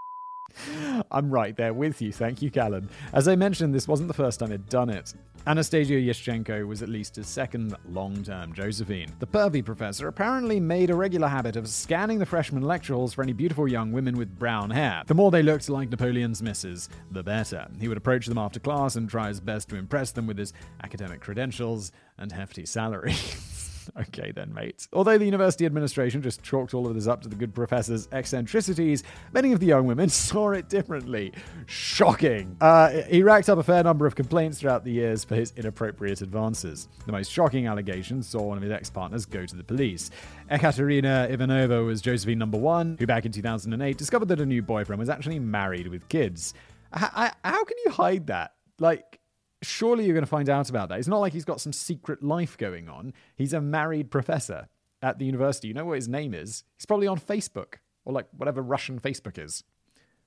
I'm 1.11 1.31
right 1.31 1.57
there 1.57 1.73
with 1.75 2.01
you, 2.03 2.13
thank 2.13 2.43
you, 2.43 2.51
Callum. 2.51 2.89
As 3.13 3.29
I 3.29 3.37
mentioned, 3.37 3.75
this 3.75 3.89
wasn't 3.89 4.09
the 4.09 4.15
first 4.15 4.41
time 4.41 4.51
he'd 4.51 4.69
done 4.69 4.91
it. 4.91 5.15
Anastasia 5.49 5.95
Yeshchenko 5.95 6.67
was 6.67 6.83
at 6.83 6.89
least 6.89 7.15
his 7.15 7.29
second 7.29 7.77
long 7.89 8.25
term 8.25 8.53
Josephine. 8.53 9.13
The 9.21 9.29
pervy 9.29 9.65
professor 9.65 10.09
apparently 10.09 10.59
made 10.59 10.91
a 10.91 10.97
regular 10.97 11.29
habit 11.29 11.55
of 11.55 11.69
scanning 11.69 12.19
the 12.19 12.27
freshman 12.27 12.65
lecture 12.65 12.95
halls 12.95 13.15
for 13.15 13.23
any 13.23 13.33
beautiful 13.33 13.69
young 13.69 13.93
women 13.93 14.17
with 14.17 14.39
brown 14.39 14.71
hair. 14.71 15.05
The 15.07 15.15
more 15.15 15.31
they 15.31 15.45
looked 15.45 15.69
like 15.69 15.89
Napoleon's 15.89 16.43
misses, 16.43 16.89
the 17.13 17.23
better. 17.23 17.69
He 17.79 17.87
would 17.87 17.97
approach 17.97 18.27
them 18.27 18.39
after 18.39 18.59
class 18.59 18.97
and 18.97 19.09
try 19.09 19.29
his 19.29 19.39
best 19.41 19.69
to 19.69 19.77
impress 19.77 20.11
them 20.11 20.27
with 20.27 20.39
his 20.39 20.53
academic 20.83 21.21
credentials 21.21 21.93
and 22.19 22.33
hefty 22.33 22.67
salary. 22.67 23.15
okay 24.01 24.33
then, 24.33 24.53
mate. 24.53 24.89
Although 24.93 25.19
the 25.19 25.25
university 25.25 25.67
administration 25.67 26.23
just 26.23 26.43
chalked 26.43 26.75
all 26.75 26.87
of 26.87 26.95
this 26.95 27.07
up 27.07 27.23
to 27.23 27.29
the 27.29 27.37
good 27.37 27.55
professor's 27.55 28.09
eccentricities, 28.13 29.03
many 29.33 29.53
of 29.53 29.61
the 29.61 29.67
young 29.67 29.87
women 29.87 30.09
saw 30.11 30.51
it 30.51 30.69
differently. 30.69 31.33
Shocking. 31.67 32.57
Uh, 32.61 33.03
he 33.09 33.23
racked 33.23 33.49
up 33.49 33.59
a 33.59 33.63
fair 33.63 33.83
number 33.83 34.07
of 34.07 34.15
complaints 34.15 34.61
throughout 34.61 34.85
the 34.85 34.93
years 34.93 35.25
for 35.25 35.35
his 35.35 35.53
inappropriate 35.57 36.23
advances. 36.23 36.89
The 37.07 37.13
most 37.13 37.31
shocking 37.31 37.67
allegations 37.67 38.29
saw 38.29 38.43
one 38.43 38.57
of 38.57 38.63
his 38.63 38.73
ex-partners 38.73 39.27
go 39.27 39.47
to 39.47 39.57
the 39.57 39.65
police. 39.65 40.11
Ekaterina 40.51 41.29
Ivanova 41.31 41.85
was 41.85 42.01
Josephine 42.01 42.39
number 42.39 42.59
one, 42.59 42.97
who 42.99 43.07
back 43.07 43.27
in 43.27 43.33
2008 43.33 43.97
discovered 43.97 44.29
that 44.29 44.41
a 44.41 44.47
new 44.47 44.63
boyfriend 44.63 45.01
was 45.01 45.09
actually 45.09 45.39
married 45.39 45.89
with 45.89 46.09
kids. 46.09 46.55
How 46.93 47.31
can 47.43 47.77
you 47.85 47.91
hide 47.91 48.29
that? 48.29 48.55
Like, 48.79 49.21
surely 49.63 50.05
you're 50.05 50.15
going 50.15 50.25
to 50.25 50.31
find 50.31 50.49
out 50.49 50.71
about 50.71 50.89
that. 50.89 50.99
It's 50.99 51.09
not 51.09 51.19
like 51.19 51.33
he's 51.33 51.45
got 51.45 51.61
some 51.61 51.73
secret 51.73 52.23
life 52.23 52.57
going 52.57 52.89
on. 52.89 53.13
He's 53.35 53.53
a 53.53 53.61
married 53.61 54.11
professor 54.11 54.69
at 55.03 55.19
the 55.19 55.25
university. 55.25 55.69
You 55.69 55.75
know 55.75 55.85
what 55.85 55.97
his 55.97 56.09
name 56.09 56.35
is? 56.35 56.65
He's 56.77 56.87
probably 56.87 57.07
on 57.07 57.19
Facebook 57.19 57.77
or 58.05 58.13
like 58.13 58.27
whatever 58.37 58.63
Russian 58.63 59.01
Facebook 59.01 59.43
is. 59.43 59.65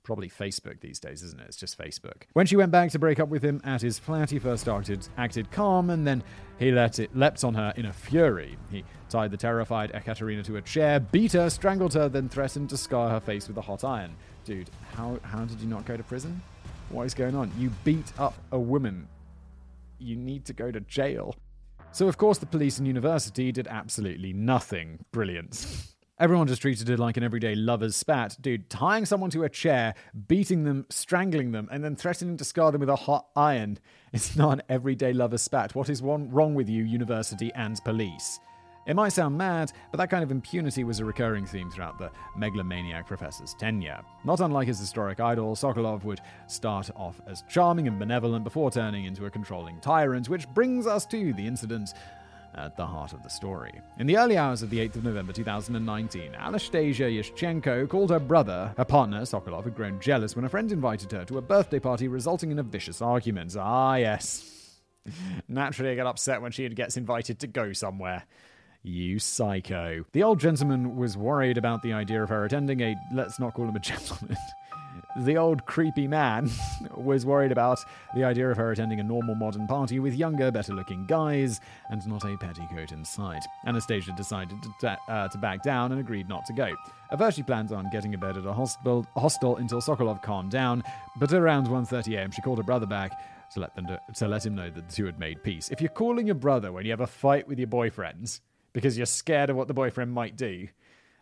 Probably 0.02 0.30
Facebook 0.30 0.80
these 0.80 1.00
days, 1.00 1.22
isn't 1.24 1.40
it? 1.40 1.48
It's 1.48 1.58
just 1.58 1.78
Facebook. 1.78 2.24
When 2.34 2.46
she 2.46 2.56
went 2.56 2.72
back 2.72 2.90
to 2.92 3.00
break 3.00 3.20
up 3.20 3.28
with 3.28 3.44
him 3.44 3.62
at 3.64 3.82
his 3.82 4.00
flat, 4.00 4.32
he 4.32 4.40
first 4.40 4.68
acted, 4.68 5.08
acted 5.18 5.52
calm 5.52 5.90
and 5.90 6.08
then 6.08 6.24
he 6.58 6.72
let 6.72 7.00
it 7.00 7.16
leapt 7.16 7.44
on 7.44 7.54
her 7.54 7.74
in 7.76 7.86
a 7.86 7.94
fury. 7.94 8.58
He 8.72 8.84
tied 9.10 9.32
the 9.32 9.38
terrified 9.38 9.92
Ekaterina 9.92 10.42
to 10.44 10.56
a 10.56 10.62
chair, 10.62 11.00
beat 11.00 11.34
her, 11.34 11.50
strangled 11.50 11.94
her, 11.94 12.08
then 12.08 12.30
threatened 12.30 12.70
to 12.70 12.78
scar 12.78 13.10
her 13.10 13.20
face 13.20 13.48
with 13.48 13.58
a 13.58 13.62
hot 13.62 13.84
iron. 13.84 14.16
Dude, 14.46 14.70
how, 14.96 15.20
how 15.22 15.44
did 15.44 15.60
you 15.60 15.68
not 15.68 15.86
go 15.86 15.98
to 15.98 16.04
prison? 16.04 16.42
What 16.90 17.04
is 17.04 17.14
going 17.14 17.36
on? 17.36 17.52
You 17.58 17.70
beat 17.84 18.12
up 18.18 18.36
a 18.52 18.58
woman 18.58 19.08
you 20.00 20.16
need 20.16 20.46
to 20.46 20.54
go 20.54 20.72
to 20.72 20.80
jail. 20.82 21.36
So, 21.92 22.08
of 22.08 22.18
course, 22.18 22.38
the 22.38 22.46
police 22.46 22.78
and 22.78 22.88
university 22.88 23.52
did 23.52 23.68
absolutely 23.68 24.32
nothing. 24.34 25.06
Brilliant. 25.12 25.66
Everyone 26.20 26.48
just 26.48 26.62
treated 26.62 26.90
it 26.90 27.00
like 27.00 27.16
an 27.16 27.24
everyday 27.24 27.56
lover's 27.56 27.96
spat. 27.96 28.36
Dude, 28.42 28.70
tying 28.70 29.06
someone 29.06 29.30
to 29.30 29.44
a 29.44 29.50
chair, 29.50 29.96
beating 30.28 30.66
them, 30.66 30.86
strangling 30.90 31.54
them, 31.54 31.70
and 31.72 31.84
then 31.84 31.96
threatening 31.96 32.36
to 32.38 32.44
scar 32.44 32.72
them 32.74 32.82
with 32.82 32.90
a 32.90 32.96
hot 32.96 33.28
iron. 33.36 33.80
It's 34.12 34.36
not 34.36 34.54
an 34.54 34.62
everyday 34.68 35.14
lover's 35.14 35.42
spat. 35.42 35.76
What 35.76 35.90
is 35.90 36.02
one 36.02 36.30
wrong 36.30 36.56
with 36.56 36.68
you, 36.68 36.84
university 36.84 37.52
and 37.56 37.82
police? 37.86 38.40
It 38.86 38.96
might 38.96 39.10
sound 39.10 39.38
mad, 39.38 39.72
but 39.92 39.98
that 39.98 40.10
kind 40.10 40.24
of 40.24 40.32
impunity 40.32 40.84
was 40.84 41.00
a 41.00 41.06
recurring 41.06 41.46
theme 41.46 41.70
throughout 41.70 42.00
the 42.00 42.12
megalomaniac 42.36 43.06
professor's 43.06 43.54
tenure. 43.54 44.02
Not 44.24 44.40
unlike 44.40 44.68
his 44.68 44.80
historic 44.80 45.20
idol, 45.20 45.56
Sokolov 45.56 46.04
would 46.06 46.22
start 46.48 46.90
off 46.96 47.22
as 47.28 47.44
charming 47.50 47.88
and 47.88 48.00
benevolent 48.00 48.44
before 48.44 48.72
turning 48.72 49.06
into 49.06 49.26
a 49.26 49.30
controlling 49.30 49.80
tyrant, 49.80 50.30
which 50.30 50.48
brings 50.54 50.88
us 50.88 51.06
to 51.08 51.34
the 51.34 51.46
incident 51.46 51.94
at 52.56 52.76
the 52.78 52.86
heart 52.86 53.14
of 53.14 53.22
the 53.24 53.30
story. 53.30 53.74
In 54.00 54.08
the 54.08 54.18
early 54.18 54.38
hours 54.38 54.64
of 54.64 54.70
the 54.70 54.80
8th 54.80 54.96
of 54.96 55.04
November 55.04 55.34
2019, 55.34 56.34
Anastasia 56.36 57.04
Yeshchenko 57.04 57.88
called 57.88 58.10
her 58.10 58.20
brother. 58.20 58.74
Her 58.78 58.86
partner, 58.86 59.22
Sokolov, 59.22 59.66
had 59.66 59.76
grown 59.76 60.00
jealous 60.00 60.36
when 60.36 60.46
a 60.46 60.50
friend 60.50 60.72
invited 60.72 61.12
her 61.12 61.26
to 61.26 61.38
a 61.38 61.42
birthday 61.42 61.80
party, 61.80 62.08
resulting 62.08 62.52
in 62.52 62.60
a 62.60 62.64
vicious 62.64 63.02
argument. 63.02 63.56
Ah, 63.58 63.96
yes. 63.96 64.80
Naturally, 65.48 65.92
I 65.92 65.96
get 65.96 66.08
upset 66.08 66.42
when 66.42 66.52
she 66.52 66.68
gets 66.70 66.98
invited 66.98 67.40
to 67.40 67.48
go 67.48 67.74
somewhere. 67.74 68.24
You 68.84 69.20
psycho. 69.20 70.06
The 70.14 70.24
old 70.24 70.40
gentleman 70.40 70.96
was 70.96 71.18
worried 71.18 71.58
about 71.58 71.82
the 71.82 71.94
idea 71.94 72.24
of 72.24 72.30
her 72.30 72.46
attending 72.46 72.80
a, 72.82 72.96
let's 73.14 73.40
not 73.40 73.54
call 73.54 73.68
him 73.68 73.76
a 73.76 73.80
gentleman, 73.80 74.38
the 75.18 75.38
old 75.38 75.66
creepy 75.66 76.08
man 76.08 76.50
was 76.96 77.26
worried 77.26 77.52
about 77.52 77.80
the 78.16 78.24
idea 78.24 78.50
of 78.50 78.58
her 78.58 78.72
attending 78.72 79.00
a 79.00 79.04
normal 79.04 79.36
modern 79.36 79.68
party 79.68 80.00
with 80.00 80.14
younger, 80.14 80.52
better 80.52 80.74
looking 80.74 81.06
guys 81.06 81.60
and 81.90 82.06
not 82.08 82.24
a 82.24 82.38
petticoat 82.38 82.92
in 82.92 83.04
sight. 83.04 83.44
Anastasia 83.66 84.14
decided 84.16 84.62
to, 84.64 84.70
ta- 84.80 84.98
uh, 85.08 85.28
to 85.28 85.38
back 85.38 85.62
down 85.64 85.92
and 85.92 86.00
agreed 86.00 86.30
not 86.30 86.46
to 86.46 86.54
go. 86.54 86.74
At 87.12 87.20
first, 87.20 87.38
she 87.38 87.44
planned 87.44 87.72
on 87.72 87.90
getting 87.92 88.14
a 88.14 88.18
bed 88.18 88.38
at 88.38 88.46
a 88.46 88.54
hostel, 88.54 89.06
hostel 89.18 89.58
until 89.58 89.82
Sokolov 89.82 90.22
calmed 90.22 90.52
down, 90.52 90.84
but 91.20 91.34
around 91.34 91.68
1.30am, 91.68 92.34
she 92.34 92.42
called 92.42 92.60
her 92.60 92.64
brother 92.64 92.86
back 92.86 93.12
to 93.54 93.60
let, 93.60 93.76
them 93.76 93.88
do, 93.88 93.98
to 94.14 94.28
let 94.28 94.46
him 94.46 94.56
know 94.56 94.70
that 94.70 94.88
the 94.88 94.96
two 94.96 95.06
had 95.06 95.20
made 95.20 95.44
peace. 95.44 95.70
If 95.70 95.82
you're 95.82 95.90
calling 95.90 96.28
your 96.28 96.36
brother 96.36 96.72
when 96.72 96.86
you 96.86 96.92
have 96.92 97.02
a 97.02 97.08
fight 97.08 97.48
with 97.48 97.58
your 97.58 97.68
boyfriends 97.68 98.42
because 98.80 98.96
you're 98.96 99.06
scared 99.06 99.50
of 99.50 99.58
what 99.58 99.68
the 99.68 99.74
boyfriend 99.74 100.10
might 100.10 100.38
do, 100.38 100.66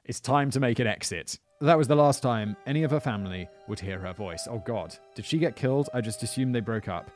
it's 0.06 0.20
time 0.20 0.52
to 0.52 0.60
make 0.60 0.78
an 0.78 0.86
exit. 0.86 1.40
That 1.60 1.76
was 1.76 1.88
the 1.88 1.96
last 1.96 2.22
time 2.22 2.56
any 2.68 2.84
of 2.84 2.92
her 2.92 3.00
family 3.00 3.50
would 3.68 3.80
hear 3.80 3.98
her 3.98 4.14
voice. 4.14 4.48
Oh 4.48 4.62
god, 4.64 4.96
did 5.16 5.26
she 5.26 5.40
get 5.40 5.56
killed? 5.56 5.90
I 5.92 6.02
just 6.02 6.22
assumed 6.22 6.54
they 6.54 6.60
broke 6.60 6.88
up. 6.88 7.10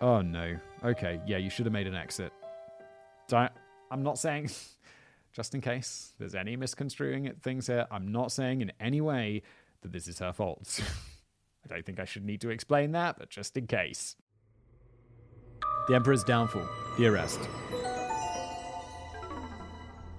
Oh 0.00 0.20
no. 0.20 0.56
Okay, 0.84 1.20
yeah, 1.26 1.38
you 1.38 1.50
should 1.50 1.66
have 1.66 1.72
made 1.72 1.88
an 1.88 1.96
exit. 1.96 2.32
I'm 3.32 4.04
not 4.04 4.20
saying, 4.20 4.50
just 5.32 5.52
in 5.52 5.60
case 5.60 6.12
there's 6.20 6.36
any 6.36 6.54
misconstruing 6.54 7.32
things 7.42 7.66
here, 7.66 7.88
I'm 7.90 8.12
not 8.12 8.30
saying 8.30 8.60
in 8.60 8.70
any 8.78 9.00
way 9.00 9.42
that 9.82 9.90
this 9.90 10.06
is 10.06 10.20
her 10.20 10.32
fault. 10.32 10.78
I 11.64 11.74
don't 11.74 11.84
think 11.84 11.98
I 11.98 12.04
should 12.04 12.24
need 12.24 12.40
to 12.42 12.50
explain 12.50 12.92
that, 12.92 13.18
but 13.18 13.30
just 13.30 13.56
in 13.56 13.66
case. 13.66 14.14
The 15.88 15.96
Emperor's 15.96 16.22
Downfall, 16.22 16.68
The 16.98 17.08
Arrest. 17.08 17.40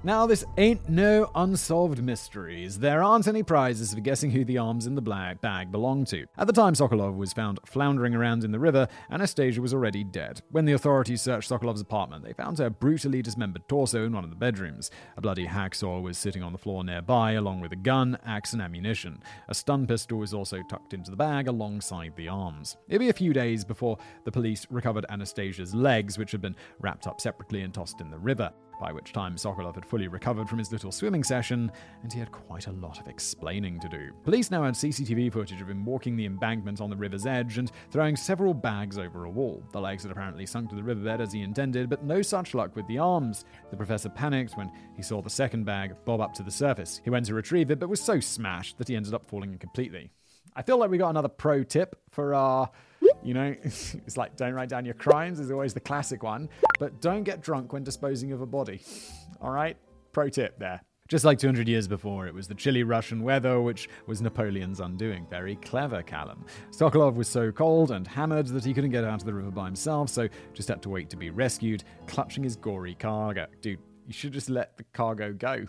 Now, 0.04 0.27
this 0.27 0.46
ain't 0.58 0.88
no 0.88 1.32
unsolved 1.34 2.04
mysteries. 2.04 2.77
There 2.77 3.04
aren't 3.04 3.27
any 3.27 3.42
prizes 3.42 3.96
for 3.96 4.00
guessing 4.00 4.30
who 4.30 4.46
the 4.46 4.60
arms 4.60 4.86
in 4.86 4.94
the 4.94 5.01
black 5.01 5.42
bag 5.42 5.72
belong 5.72 6.06
to. 6.06 6.27
At 6.38 6.46
the 6.46 6.54
time 6.54 6.75
Sokolov 6.75 7.18
was 7.18 7.34
found 7.34 7.60
floundering 7.66 8.13
around 8.13 8.44
in 8.44 8.51
the 8.51 8.60
river, 8.60 8.88
Anastasia 9.10 9.60
was 9.60 9.74
already 9.74 10.04
dead. 10.04 10.44
When 10.51 10.66
the 10.66 10.74
authorities 10.74 11.24
searched 11.24 11.50
Sokolov's 11.50 11.82
apartment, 11.82 12.24
they 12.24 12.34
found 12.34 12.60
her 12.60 12.70
brutally 12.70 13.24
dismembered 13.24 13.68
torso 13.68 14.06
in 14.06 14.13
one 14.13 14.24
of 14.24 14.30
the 14.30 14.36
bedrooms. 14.36 14.92
A 15.18 15.22
bloody 15.22 15.48
hacksaw 15.48 16.00
was 16.00 16.20
sitting 16.20 16.44
on 16.44 16.51
the 16.51 16.60
floor 16.60 16.84
nearby, 16.84 17.32
along 17.32 17.62
with 17.62 17.72
a 17.72 17.75
gun, 17.75 18.20
axe, 18.24 18.54
and 18.54 18.62
ammunition. 18.62 19.24
A 19.50 19.56
stun 19.56 19.88
pistol 19.88 20.20
was 20.20 20.34
also 20.34 20.62
tucked 20.70 20.94
into 20.94 21.10
the 21.10 21.18
bag 21.18 21.48
alongside 21.48 22.13
the 22.16 22.27
arms. 22.27 22.77
It'd 22.88 23.00
be 23.00 23.10
a 23.10 23.13
few 23.13 23.34
days 23.34 23.66
before 23.66 23.98
the 24.25 24.32
police 24.32 24.68
recovered 24.70 25.08
Anastasia's 25.10 25.74
legs, 25.74 26.20
which 26.20 26.32
had 26.32 26.42
been 26.42 26.56
wrapped 26.80 27.08
up 27.08 27.20
separately 27.20 27.63
and 27.63 27.74
tossed 27.74 28.00
in 28.00 28.12
the 28.12 28.20
river 28.20 28.54
by 28.79 28.91
which 28.91 29.13
time 29.13 29.36
Sokolov 29.36 29.75
had 29.75 29.86
fully 29.86 30.07
recovered 30.07 30.48
from 30.48 30.60
his 30.60 30.72
little 30.72 30.91
swimming 30.91 31.24
session, 31.24 31.72
and 32.03 32.12
he 32.12 32.19
had 32.19 32.31
quite 32.31 32.67
a 32.67 32.72
lot 32.72 33.00
of 33.00 33.07
explaining 33.07 33.79
to 33.79 33.89
do. 33.89 34.12
Police 34.24 34.51
now 34.51 34.63
had 34.63 34.74
CCTV 34.74 35.31
footage 35.31 35.62
of 35.62 35.69
him 35.69 35.86
walking 35.86 36.15
the 36.15 36.25
embankment 36.25 36.81
on 36.81 36.89
the 36.89 36.96
river's 36.96 37.25
edge 37.25 37.57
and 37.57 37.72
throwing 37.91 38.15
several 38.15 38.53
bags 38.53 38.98
over 38.98 39.25
a 39.25 39.29
wall. 39.29 39.63
The 39.72 39.81
legs 39.81 40.03
had 40.03 40.12
apparently 40.12 40.46
sunk 40.46 40.69
to 40.69 40.75
the 40.75 40.84
riverbed 40.84 41.22
as 41.22 41.34
he 41.34 41.41
intended, 41.41 41.89
but 41.89 42.03
no 42.03 42.22
such 42.22 42.53
luck 42.53 42.75
with 42.75 42.88
the 42.88 42.98
arms. 42.98 43.46
The 43.72 43.77
professor 43.77 44.10
panicked 44.10 44.57
when 44.57 44.72
he 44.96 45.01
saw 45.01 45.22
the 45.22 45.29
second 45.29 45.65
bag 45.65 45.96
bob 46.05 46.22
up 46.22 46.34
to 46.36 46.43
the 46.43 46.51
surface. 46.51 47.01
He 47.03 47.10
went 47.10 47.25
to 47.27 47.34
retrieve 47.34 47.72
it, 47.72 47.79
but 47.79 47.89
was 47.89 48.01
so 48.01 48.19
smashed 48.19 48.77
that 48.77 48.88
he 48.88 48.96
ended 48.96 49.13
up 49.13 49.25
falling 49.25 49.53
in 49.53 49.60
completely. 49.60 50.12
I 50.55 50.63
feel 50.63 50.77
like 50.77 50.89
we 50.89 50.98
got 50.98 51.12
another 51.12 51.27
pro 51.27 51.63
tip 51.63 51.96
for 52.10 52.34
our 52.34 52.72
you 53.27 53.34
know, 53.34 53.53
it's 53.63 54.15
like 54.15 54.38
don't 54.38 54.53
write 54.53 54.69
down 54.69 54.86
your 54.86 54.93
crimes 54.93 55.39
is 55.39 55.51
always 55.51 55.74
the 55.74 55.81
classic 55.81 56.24
one, 56.24 56.50
but 56.79 57.01
don't 57.01 57.24
get 57.24 57.41
drunk 57.41 57.74
when 57.74 57.84
disposing 57.84 58.31
of 58.31 58.41
a 58.41 58.46
body. 58.46 58.81
All 59.41 59.51
right? 59.51 59.75
Pro 60.13 60.29
tip 60.29 60.57
there. 60.57 60.81
Just 61.10 61.24
like 61.24 61.38
200 61.38 61.67
years 61.69 61.88
before, 61.88 62.27
it 62.27 62.34
was 62.34 62.48
the 62.48 62.55
chilly 62.55 62.84
Russian 62.84 63.24
weather 63.24 63.62
which 63.62 63.89
was 64.07 64.22
Napoleon's 64.22 64.79
undoing. 64.79 65.25
Very 65.29 65.55
clever, 65.57 66.01
Callum. 66.03 66.46
Sokolov 66.69 67.15
was 67.15 67.27
so 67.27 67.51
cold 67.51 67.91
and 67.91 68.07
hammered 68.07 68.48
that 68.48 68.63
he 68.63 68.74
couldn't 68.74 68.91
get 68.91 69.03
out 69.03 69.22
of 69.22 69.25
the 69.25 69.34
river 69.34 69.51
by 69.51 69.65
himself, 69.65 70.10
so 70.10 70.27
just 70.53 70.69
had 70.69 70.81
to 70.81 70.89
wait 70.89 71.10
to 71.10 71.17
be 71.17 71.29
rescued, 71.29 71.84
clutching 72.07 72.43
his 72.43 72.55
gory 72.55 72.96
cargo. 72.96 73.48
Dude, 73.62 73.79
you 74.05 74.13
should 74.13 74.34
just 74.34 74.50
let 74.50 74.77
the 74.77 74.84
cargo 74.93 75.34
go. 75.34 75.65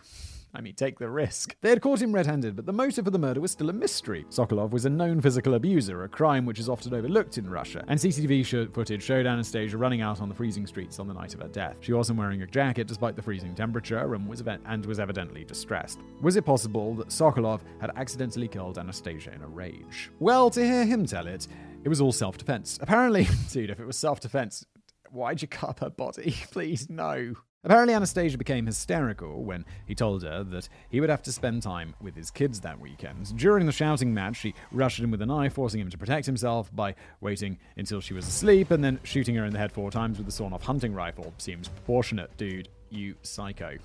I 0.55 0.61
mean, 0.61 0.75
take 0.75 0.99
the 0.99 1.11
risk. 1.11 1.57
They 1.61 1.71
had 1.71 1.83
caught 1.83 2.01
him 2.01 2.13
red 2.13 2.27
handed, 2.27 2.57
but 2.57 2.67
the 2.67 2.73
motive 2.73 3.05
for 3.05 3.11
the 3.11 3.19
murder 3.19 3.41
was 3.41 3.53
still 3.53 3.71
a 3.71 3.73
mystery. 3.73 4.25
Sokolov 4.31 4.71
was 4.71 4.87
a 4.87 4.91
known 4.91 5.21
physical 5.21 5.55
abuser, 5.55 6.05
a 6.05 6.09
crime 6.09 6.47
which 6.47 6.59
is 6.59 6.69
often 6.69 6.95
overlooked 6.95 7.39
in 7.39 7.49
Russia, 7.49 7.85
and 7.89 7.99
CCTV 8.01 8.73
footage 8.73 9.03
showed 9.03 9.27
Anastasia 9.27 9.77
running 9.77 10.01
out 10.01 10.21
on 10.21 10.29
the 10.29 10.35
freezing 10.35 10.67
streets 10.67 10.99
on 10.99 11.07
the 11.07 11.15
night 11.15 11.35
of 11.35 11.41
her 11.41 11.49
death. 11.49 11.77
She 11.81 11.93
wasn't 11.93 12.19
wearing 12.19 12.43
a 12.43 12.47
jacket 12.47 12.87
despite 12.87 13.15
the 13.15 13.23
freezing 13.23 13.55
temperature 13.55 14.15
and 14.15 14.27
was, 14.27 14.41
ev- 14.41 14.61
and 14.67 14.87
was 14.87 14.99
evidently 14.99 15.45
distressed. 15.45 16.01
Was 16.23 16.37
it 16.37 16.45
possible 16.45 16.95
that 16.95 17.09
Sokolov 17.09 17.61
had 17.81 17.91
accidentally 17.97 18.49
killed 18.49 18.79
Anastasia 18.79 19.33
in 19.33 19.43
a 19.43 19.49
rage? 19.49 20.11
Well, 20.19 20.51
to 20.51 20.65
hear 20.65 20.85
him 20.87 21.05
tell 21.07 21.27
it, 21.27 21.47
it 21.85 21.89
was 21.89 22.01
all 22.01 22.13
self 22.13 22.39
defense. 22.39 22.79
Apparently, 22.81 23.29
dude, 23.53 23.71
if 23.71 23.81
it 23.81 23.87
was 23.87 23.97
self 23.99 24.21
defense, 24.21 24.65
why'd 25.11 25.43
you 25.43 25.49
cut 25.49 25.81
her 25.81 25.91
body? 25.91 26.37
Please, 26.51 26.89
no. 26.89 27.35
Apparently, 27.65 27.93
Anastasia 27.93 28.39
became 28.39 28.67
hysterical 28.67 29.43
when 29.43 29.65
he 29.85 29.95
told 29.95 30.23
her 30.23 30.45
that 30.45 30.69
he 30.89 31.01
would 31.01 31.11
have 31.11 31.23
to 31.23 31.33
spend 31.33 31.61
time 31.61 31.95
with 32.01 32.15
his 32.15 32.31
kids 32.31 32.61
that 32.61 32.81
weekend. 32.81 33.37
During 33.37 33.67
the 33.67 33.73
shouting 33.73 34.15
match, 34.15 34.37
she 34.37 34.55
rushed 34.71 35.01
him 35.01 35.11
with 35.11 35.21
a 35.23 35.27
knife, 35.27 35.55
forcing 35.55 35.81
him 35.81 35.91
to 35.91 35.99
protect 35.99 36.25
himself 36.25 36.75
by 36.75 36.95
waiting 37.21 37.59
until 37.77 38.01
she 38.01 38.15
was 38.15 38.29
asleep 38.29 38.71
and 38.71 38.83
then 38.83 39.01
shooting 39.03 39.35
her 39.35 39.45
in 39.45 39.53
the 39.53 39.59
head 39.59 39.73
four 39.73 39.91
times 39.91 40.19
with 40.19 40.29
a 40.29 40.31
sawn 40.31 40.53
off 40.53 40.63
hunting 40.63 40.95
rifle. 40.95 41.35
Seems 41.39 41.69
proportionate, 41.69 42.35
dude. 42.37 42.69
You 42.91 43.17
psycho. 43.23 43.77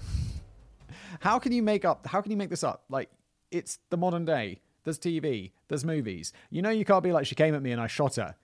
How 1.19 1.39
can 1.39 1.51
you 1.51 1.63
make 1.63 1.83
up? 1.83 2.05
How 2.05 2.21
can 2.21 2.31
you 2.31 2.37
make 2.37 2.51
this 2.51 2.63
up? 2.63 2.83
Like, 2.89 3.09
it's 3.49 3.79
the 3.89 3.97
modern 3.97 4.23
day. 4.23 4.61
There's 4.83 4.99
TV, 4.99 5.51
there's 5.67 5.83
movies. 5.83 6.31
You 6.51 6.61
know, 6.61 6.69
you 6.69 6.85
can't 6.85 7.03
be 7.03 7.11
like, 7.11 7.25
she 7.25 7.35
came 7.35 7.55
at 7.55 7.61
me 7.61 7.71
and 7.71 7.81
I 7.81 7.87
shot 7.87 8.17
her. 8.17 8.35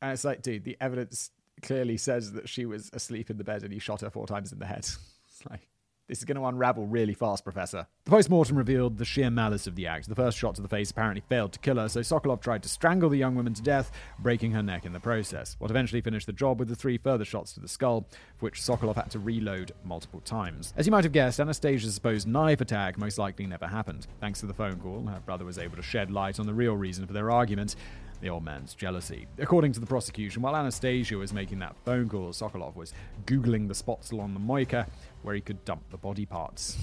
And 0.00 0.12
it's 0.12 0.24
like, 0.24 0.42
dude, 0.42 0.64
the 0.64 0.76
evidence 0.80 1.30
clearly 1.62 1.96
says 1.96 2.32
that 2.32 2.48
she 2.48 2.66
was 2.66 2.90
asleep 2.92 3.30
in 3.30 3.38
the 3.38 3.44
bed 3.44 3.62
and 3.62 3.72
he 3.72 3.78
shot 3.78 4.00
her 4.00 4.10
four 4.10 4.26
times 4.26 4.52
in 4.52 4.58
the 4.58 4.66
head. 4.66 4.88
It's 5.40 5.48
like, 5.48 5.68
this 6.08 6.18
is 6.18 6.24
going 6.24 6.38
to 6.38 6.46
unravel 6.46 6.86
really 6.86 7.12
fast, 7.12 7.44
Professor. 7.44 7.86
The 8.06 8.10
post 8.10 8.30
mortem 8.30 8.56
revealed 8.56 8.96
the 8.96 9.04
sheer 9.04 9.30
malice 9.30 9.66
of 9.66 9.76
the 9.76 9.86
act. 9.86 10.08
The 10.08 10.14
first 10.14 10.38
shot 10.38 10.54
to 10.54 10.62
the 10.62 10.68
face 10.68 10.90
apparently 10.90 11.22
failed 11.28 11.52
to 11.52 11.58
kill 11.58 11.76
her, 11.76 11.88
so 11.88 12.00
Sokolov 12.00 12.40
tried 12.40 12.62
to 12.62 12.68
strangle 12.68 13.10
the 13.10 13.18
young 13.18 13.34
woman 13.34 13.52
to 13.52 13.62
death, 13.62 13.92
breaking 14.18 14.52
her 14.52 14.62
neck 14.62 14.86
in 14.86 14.94
the 14.94 15.00
process. 15.00 15.54
What 15.58 15.70
eventually 15.70 16.00
finished 16.00 16.26
the 16.26 16.32
job 16.32 16.58
with 16.58 16.68
the 16.68 16.74
three 16.74 16.96
further 16.96 17.26
shots 17.26 17.52
to 17.52 17.60
the 17.60 17.68
skull, 17.68 18.06
for 18.38 18.46
which 18.46 18.60
Sokolov 18.60 18.96
had 18.96 19.10
to 19.10 19.18
reload 19.18 19.72
multiple 19.84 20.20
times. 20.20 20.72
As 20.78 20.86
you 20.86 20.92
might 20.92 21.04
have 21.04 21.12
guessed, 21.12 21.40
Anastasia's 21.40 21.94
supposed 21.94 22.26
knife 22.26 22.62
attack 22.62 22.96
most 22.96 23.18
likely 23.18 23.46
never 23.46 23.66
happened. 23.66 24.06
Thanks 24.18 24.40
to 24.40 24.46
the 24.46 24.54
phone 24.54 24.80
call, 24.80 25.06
her 25.06 25.20
brother 25.20 25.44
was 25.44 25.58
able 25.58 25.76
to 25.76 25.82
shed 25.82 26.10
light 26.10 26.40
on 26.40 26.46
the 26.46 26.54
real 26.54 26.74
reason 26.74 27.06
for 27.06 27.12
their 27.12 27.30
argument 27.30 27.76
the 28.20 28.28
old 28.28 28.44
man's 28.44 28.74
jealousy. 28.74 29.26
According 29.38 29.72
to 29.72 29.80
the 29.80 29.86
prosecution, 29.86 30.42
while 30.42 30.56
Anastasia 30.56 31.16
was 31.16 31.32
making 31.32 31.58
that 31.60 31.76
phone 31.84 32.08
call, 32.08 32.30
Sokolov 32.30 32.74
was 32.74 32.92
Googling 33.26 33.68
the 33.68 33.74
spots 33.74 34.10
along 34.10 34.34
the 34.34 34.40
Moika 34.40 34.88
where 35.22 35.34
he 35.34 35.40
could 35.40 35.64
dump 35.64 35.82
the 35.90 35.96
body 35.96 36.26
parts. 36.26 36.76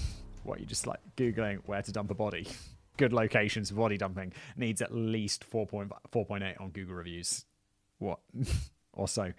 What, 0.44 0.60
you 0.60 0.66
just 0.66 0.86
like 0.86 1.00
Googling 1.16 1.60
where 1.66 1.82
to 1.82 1.92
dump 1.92 2.10
a 2.10 2.14
body? 2.14 2.46
Good 2.96 3.12
locations 3.12 3.70
for 3.70 3.76
body 3.76 3.98
dumping 3.98 4.32
needs 4.56 4.80
at 4.80 4.94
least 4.94 5.44
4.8 5.50 6.60
on 6.60 6.70
Google 6.70 6.94
reviews. 6.94 7.44
What? 7.98 8.20
or 8.92 9.08
so. 9.08 9.32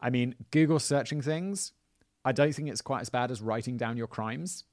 I 0.00 0.10
mean, 0.10 0.34
Google 0.50 0.78
searching 0.78 1.20
things, 1.20 1.72
I 2.24 2.32
don't 2.32 2.54
think 2.54 2.68
it's 2.68 2.82
quite 2.82 3.00
as 3.00 3.10
bad 3.10 3.30
as 3.30 3.40
writing 3.42 3.76
down 3.76 3.96
your 3.96 4.06
crimes 4.06 4.64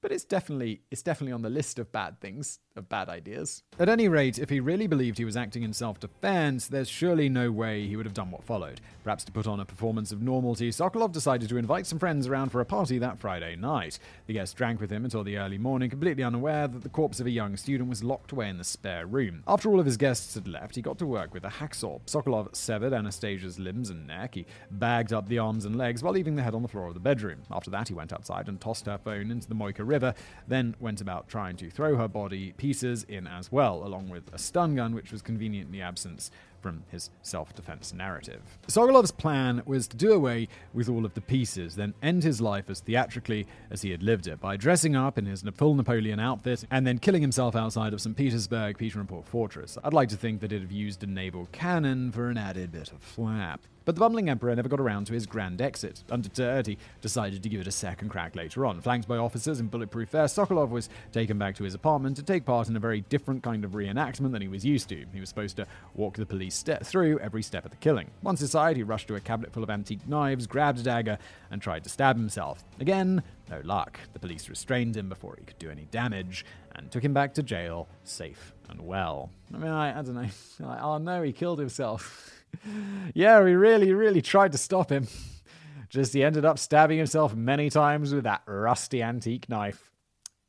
but 0.00 0.12
it's 0.12 0.24
definitely 0.24 0.82
it's 0.90 1.02
definitely 1.02 1.32
on 1.32 1.42
the 1.42 1.50
list 1.50 1.78
of 1.78 1.92
bad 1.92 2.20
things, 2.20 2.60
of 2.76 2.88
bad 2.88 3.08
ideas. 3.08 3.62
At 3.78 3.88
any 3.88 4.08
rate, 4.08 4.38
if 4.38 4.50
he 4.50 4.60
really 4.60 4.86
believed 4.86 5.18
he 5.18 5.24
was 5.24 5.36
acting 5.36 5.62
in 5.62 5.72
self-defense, 5.72 6.68
there's 6.68 6.88
surely 6.88 7.28
no 7.28 7.50
way 7.50 7.86
he 7.86 7.96
would 7.96 8.06
have 8.06 8.14
done 8.14 8.30
what 8.30 8.44
followed. 8.44 8.80
Perhaps 9.04 9.24
to 9.24 9.32
put 9.32 9.46
on 9.46 9.60
a 9.60 9.64
performance 9.64 10.12
of 10.12 10.22
normality, 10.22 10.70
Sokolov 10.70 11.12
decided 11.12 11.48
to 11.48 11.56
invite 11.56 11.86
some 11.86 11.98
friends 11.98 12.26
around 12.26 12.50
for 12.50 12.60
a 12.60 12.66
party 12.66 12.98
that 12.98 13.18
Friday 13.18 13.56
night. 13.56 13.98
The 14.26 14.34
guests 14.34 14.54
drank 14.54 14.80
with 14.80 14.90
him 14.90 15.04
until 15.04 15.24
the 15.24 15.38
early 15.38 15.58
morning, 15.58 15.90
completely 15.90 16.22
unaware 16.22 16.68
that 16.68 16.82
the 16.82 16.88
corpse 16.88 17.20
of 17.20 17.26
a 17.26 17.30
young 17.30 17.56
student 17.56 17.88
was 17.88 18.04
locked 18.04 18.32
away 18.32 18.48
in 18.48 18.58
the 18.58 18.64
spare 18.64 19.06
room. 19.06 19.42
After 19.46 19.70
all 19.70 19.80
of 19.80 19.86
his 19.86 19.96
guests 19.96 20.34
had 20.34 20.46
left, 20.46 20.76
he 20.76 20.82
got 20.82 20.98
to 20.98 21.06
work 21.06 21.34
with 21.34 21.44
a 21.44 21.48
hacksaw. 21.48 22.00
Sokolov 22.06 22.54
severed 22.54 22.92
Anastasia's 22.92 23.58
limbs 23.58 23.90
and 23.90 24.06
neck. 24.06 24.34
He 24.34 24.46
bagged 24.70 25.12
up 25.12 25.28
the 25.28 25.38
arms 25.38 25.64
and 25.64 25.76
legs 25.76 26.02
while 26.02 26.12
leaving 26.12 26.36
the 26.36 26.42
head 26.42 26.54
on 26.54 26.62
the 26.62 26.68
floor 26.68 26.86
of 26.86 26.94
the 26.94 27.00
bedroom. 27.00 27.42
After 27.50 27.70
that, 27.70 27.88
he 27.88 27.94
went 27.94 28.12
outside 28.12 28.48
and 28.48 28.60
tossed 28.60 28.86
her 28.86 28.98
phone 28.98 29.30
into 29.30 29.48
the 29.48 29.54
Moika 29.54 29.87
River, 29.88 30.14
then 30.46 30.76
went 30.78 31.00
about 31.00 31.28
trying 31.28 31.56
to 31.56 31.70
throw 31.70 31.96
her 31.96 32.08
body 32.08 32.52
pieces 32.52 33.04
in 33.04 33.26
as 33.26 33.50
well, 33.50 33.82
along 33.84 34.08
with 34.08 34.32
a 34.32 34.38
stun 34.38 34.76
gun 34.76 34.94
which 34.94 35.10
was 35.10 35.22
conveniently 35.22 35.82
absent 35.82 36.30
from 36.60 36.84
his 36.90 37.10
self 37.22 37.54
defense 37.54 37.92
narrative. 37.92 38.40
Sokolov's 38.66 39.12
plan 39.12 39.62
was 39.66 39.86
to 39.88 39.96
do 39.96 40.12
away 40.12 40.48
with 40.72 40.88
all 40.88 41.04
of 41.04 41.14
the 41.14 41.20
pieces, 41.20 41.76
then 41.76 41.94
end 42.02 42.22
his 42.22 42.40
life 42.40 42.68
as 42.68 42.80
theatrically 42.80 43.46
as 43.70 43.82
he 43.82 43.90
had 43.90 44.02
lived 44.02 44.26
it 44.26 44.40
by 44.40 44.56
dressing 44.56 44.96
up 44.96 45.18
in 45.18 45.26
his 45.26 45.42
full 45.54 45.74
Napoleon 45.74 46.20
outfit 46.20 46.64
and 46.70 46.86
then 46.86 46.98
killing 46.98 47.22
himself 47.22 47.56
outside 47.56 47.92
of 47.92 48.00
St. 48.00 48.16
Petersburg, 48.16 48.78
Peter 48.78 49.00
and 49.00 49.08
Paul 49.08 49.22
Fortress. 49.22 49.78
I'd 49.82 49.94
like 49.94 50.08
to 50.10 50.16
think 50.16 50.40
that 50.40 50.50
he'd 50.50 50.62
have 50.62 50.72
used 50.72 51.02
a 51.02 51.06
naval 51.06 51.48
cannon 51.52 52.12
for 52.12 52.28
an 52.30 52.38
added 52.38 52.72
bit 52.72 52.92
of 52.92 53.00
flap. 53.00 53.60
But 53.88 53.94
the 53.94 54.00
bumbling 54.00 54.28
emperor 54.28 54.54
never 54.54 54.68
got 54.68 54.80
around 54.80 55.06
to 55.06 55.14
his 55.14 55.24
grand 55.24 55.62
exit. 55.62 56.04
Undeterred, 56.10 56.66
he 56.66 56.76
decided 57.00 57.42
to 57.42 57.48
give 57.48 57.62
it 57.62 57.66
a 57.66 57.72
second 57.72 58.10
crack 58.10 58.36
later 58.36 58.66
on. 58.66 58.82
Flanked 58.82 59.08
by 59.08 59.16
officers 59.16 59.60
in 59.60 59.68
bulletproof 59.68 60.10
vests, 60.10 60.36
Sokolov 60.36 60.68
was 60.68 60.90
taken 61.10 61.38
back 61.38 61.54
to 61.54 61.64
his 61.64 61.72
apartment 61.72 62.14
to 62.18 62.22
take 62.22 62.44
part 62.44 62.68
in 62.68 62.76
a 62.76 62.80
very 62.80 63.00
different 63.00 63.42
kind 63.42 63.64
of 63.64 63.70
reenactment 63.70 64.32
than 64.32 64.42
he 64.42 64.48
was 64.48 64.62
used 64.62 64.90
to. 64.90 65.06
He 65.14 65.20
was 65.20 65.30
supposed 65.30 65.56
to 65.56 65.66
walk 65.94 66.18
the 66.18 66.26
police 66.26 66.47
step 66.50 66.84
through 66.84 67.18
every 67.18 67.42
step 67.42 67.64
of 67.64 67.70
the 67.70 67.76
killing. 67.76 68.10
Once 68.22 68.40
inside, 68.40 68.76
he 68.76 68.82
rushed 68.82 69.08
to 69.08 69.14
a 69.14 69.20
cabinet 69.20 69.52
full 69.52 69.62
of 69.62 69.70
antique 69.70 70.06
knives, 70.08 70.46
grabbed 70.46 70.78
a 70.78 70.82
dagger, 70.82 71.18
and 71.50 71.60
tried 71.60 71.84
to 71.84 71.90
stab 71.90 72.16
himself. 72.16 72.64
Again, 72.80 73.22
no 73.50 73.60
luck. 73.64 73.98
The 74.12 74.18
police 74.18 74.48
restrained 74.48 74.96
him 74.96 75.08
before 75.08 75.36
he 75.38 75.44
could 75.44 75.58
do 75.58 75.70
any 75.70 75.86
damage 75.90 76.44
and 76.74 76.90
took 76.90 77.04
him 77.04 77.14
back 77.14 77.34
to 77.34 77.42
jail, 77.42 77.88
safe 78.04 78.52
and 78.68 78.80
well. 78.80 79.30
I 79.54 79.58
mean, 79.58 79.70
I, 79.70 79.98
I 79.98 80.02
don't 80.02 80.14
know. 80.14 80.28
Like, 80.60 80.82
oh 80.82 80.98
no, 80.98 81.22
he 81.22 81.32
killed 81.32 81.58
himself. 81.58 82.44
yeah, 83.14 83.40
we 83.42 83.54
really, 83.54 83.92
really 83.92 84.22
tried 84.22 84.52
to 84.52 84.58
stop 84.58 84.90
him. 84.90 85.06
Just 85.88 86.12
he 86.12 86.22
ended 86.22 86.44
up 86.44 86.58
stabbing 86.58 86.98
himself 86.98 87.34
many 87.34 87.70
times 87.70 88.12
with 88.12 88.24
that 88.24 88.42
rusty 88.46 89.02
antique 89.02 89.48
knife. 89.48 89.87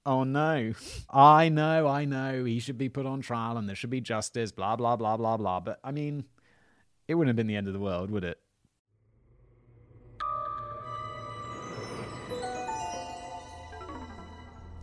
Oh 0.10 0.24
no. 0.24 0.74
I 1.08 1.50
know, 1.50 1.86
I 1.86 2.06
know. 2.06 2.44
He 2.44 2.60
should 2.60 2.80
be 2.80 2.90
put 2.90 3.06
on 3.06 3.22
trial 3.22 3.58
and 3.58 3.70
there 3.70 3.76
should 3.76 3.92
be 3.92 4.02
justice, 4.02 4.52
blah, 4.52 4.76
blah, 4.76 4.96
blah, 4.96 5.18
blah, 5.18 5.38
blah. 5.38 5.60
But 5.60 5.80
I 5.84 5.92
mean, 5.92 6.24
it 7.08 7.14
wouldn't 7.14 7.30
have 7.30 7.36
been 7.36 7.46
the 7.46 7.56
end 7.56 7.68
of 7.68 7.74
the 7.74 7.80
world, 7.80 8.10
would 8.10 8.24
it? 8.24 8.40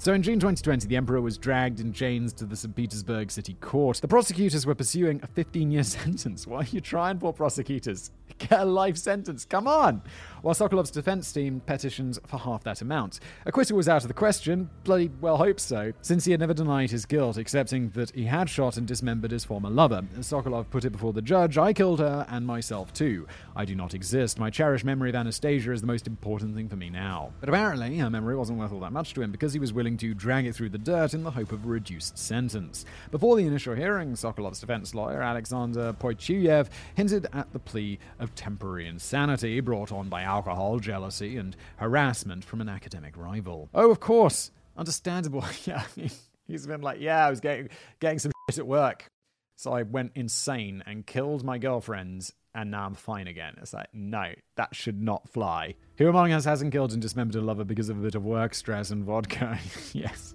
So 0.07 0.13
in 0.13 0.23
June 0.23 0.39
2020, 0.39 0.87
the 0.87 0.95
emperor 0.95 1.21
was 1.21 1.37
dragged 1.37 1.81
in 1.81 1.93
chains 1.93 2.33
to 2.35 2.45
the 2.45 2.55
St. 2.55 2.77
Petersburg 2.77 3.29
city 3.29 3.55
court. 3.55 4.01
The 4.01 4.07
prosecutors 4.07 4.65
were 4.65 4.77
pursuing 4.77 5.19
a 5.25 5.27
15 5.27 5.73
year 5.73 5.83
sentence. 5.83 6.47
Why 6.47 6.59
are 6.59 6.67
you 6.71 6.81
trying 6.81 7.19
for 7.19 7.33
prosecutors? 7.33 8.13
Get 8.39 8.53
a 8.53 8.65
life 8.65 8.97
sentence. 8.97 9.45
Come 9.45 9.67
on. 9.67 10.03
While 10.43 10.55
Sokolov's 10.55 10.91
defense 10.91 11.33
team 11.33 11.61
petitions 11.67 12.19
for 12.27 12.39
half 12.39 12.65
that 12.65 12.83
amount. 12.83 13.21
Acquittal 13.45 13.77
was 13.77 13.89
out 13.89 14.03
of 14.03 14.09
the 14.09 14.15
question. 14.15 14.71
Bloody 14.85 15.11
well 15.21 15.37
hope 15.37 15.61
so, 15.61 15.93
since 16.03 16.25
he 16.25 16.31
had 16.31 16.41
never 16.41 16.55
denied 16.55 16.91
his 16.91 17.07
guilt, 17.07 17.37
accepting 17.37 17.91
that 17.91 18.11
he 18.11 18.25
had 18.25 18.49
shot 18.49 18.77
and 18.77 18.87
dismembered 18.87 19.31
his 19.31 19.45
former 19.45 19.71
lover. 19.71 20.03
Sokolov 20.19 20.71
put 20.71 20.85
it 20.85 20.91
before 20.91 21.13
the 21.13 21.23
judge, 21.23 21.59
I 21.59 21.73
killed 21.73 22.01
her 22.01 22.27
and 22.29 22.47
myself 22.47 22.93
too. 22.93 23.27
I 23.55 23.65
do 23.65 23.75
not 23.75 23.95
exist. 23.95 24.39
My 24.39 24.51
cherished 24.51 24.85
memory 24.85 25.11
of 25.11 25.17
Anastasia 25.17 25.73
is 25.73 25.81
the 25.81 25.87
most 25.87 26.07
important 26.07 26.55
thing 26.55 26.69
for 26.69 26.77
me 26.77 26.91
now. 26.91 27.33
But 27.41 27.49
apparently, 27.49 27.99
her 27.99 28.11
memory 28.11 28.37
wasn't 28.37 28.59
worth 28.59 28.73
all 28.73 28.81
that 28.81 28.93
much 28.93 29.15
to 29.15 29.23
him 29.23 29.33
because 29.33 29.53
he 29.53 29.59
was 29.59 29.73
willing 29.73 29.97
to 29.99 30.15
drag 30.15 30.47
it 30.47 30.55
through 30.55 30.71
the 30.71 30.79
dirt 30.79 31.15
in 31.15 31.23
the 31.23 31.31
hope 31.31 31.53
of 31.53 31.65
a 31.65 31.69
reduced 31.69 32.19
sentence. 32.19 32.85
Before 33.11 33.37
the 33.37 33.47
initial 33.47 33.75
hearing, 33.75 34.13
Sokolov's 34.13 34.61
defense 34.61 34.95
lawyer, 34.95 35.23
Alexander 35.23 35.93
Poichuyev, 35.95 36.69
hinted 36.95 37.27
at 37.33 37.53
the 37.53 37.59
plea 37.59 37.99
of 38.19 38.35
temporary 38.35 38.87
insanity 38.87 39.61
brought 39.61 39.93
on 39.93 40.09
by 40.09 40.23
alcohol, 40.27 40.79
jealousy, 40.79 41.39
and 41.39 41.57
harassment 41.77 42.45
from 42.45 42.61
an 42.61 42.69
academic 42.69 43.17
rival. 43.17 43.71
Oh, 43.75 43.91
of 43.91 44.01
course, 44.01 44.51
understandable. 44.77 45.45
yeah, 45.65 45.85
he's 46.47 46.67
been 46.67 46.83
like, 46.83 47.01
yeah, 47.01 47.27
I 47.27 47.31
was 47.31 47.41
getting 47.41 47.71
getting 48.01 48.19
some 48.19 48.33
shit 48.51 48.59
at 48.59 48.67
work, 48.67 49.07
so 49.57 49.73
I 49.73 49.83
went 49.83 50.13
insane 50.15 50.83
and 50.87 51.07
killed 51.07 51.45
my 51.45 51.59
girlfriends, 51.59 52.33
and 52.57 52.71
now 52.71 52.87
I'm 52.87 52.95
fine 52.95 53.27
again. 53.27 53.55
It's 53.61 53.75
like, 53.75 53.89
no, 53.93 54.33
that 54.57 54.75
should 54.75 55.01
not 55.01 55.29
fly. 55.29 55.75
Who 55.99 56.09
among 56.09 56.33
us 56.33 56.45
hasn't 56.47 56.73
killed 56.73 56.93
and 56.93 57.01
dismembered 57.01 57.37
a 57.37 57.41
lover 57.41 57.65
because 57.65 57.91
of 57.91 57.99
a 57.99 58.01
bit 58.01 58.15
of 58.15 58.25
work 58.25 58.55
stress 58.55 58.91
and 58.91 59.05
vodka? 59.05 59.59
yes. 59.93 60.35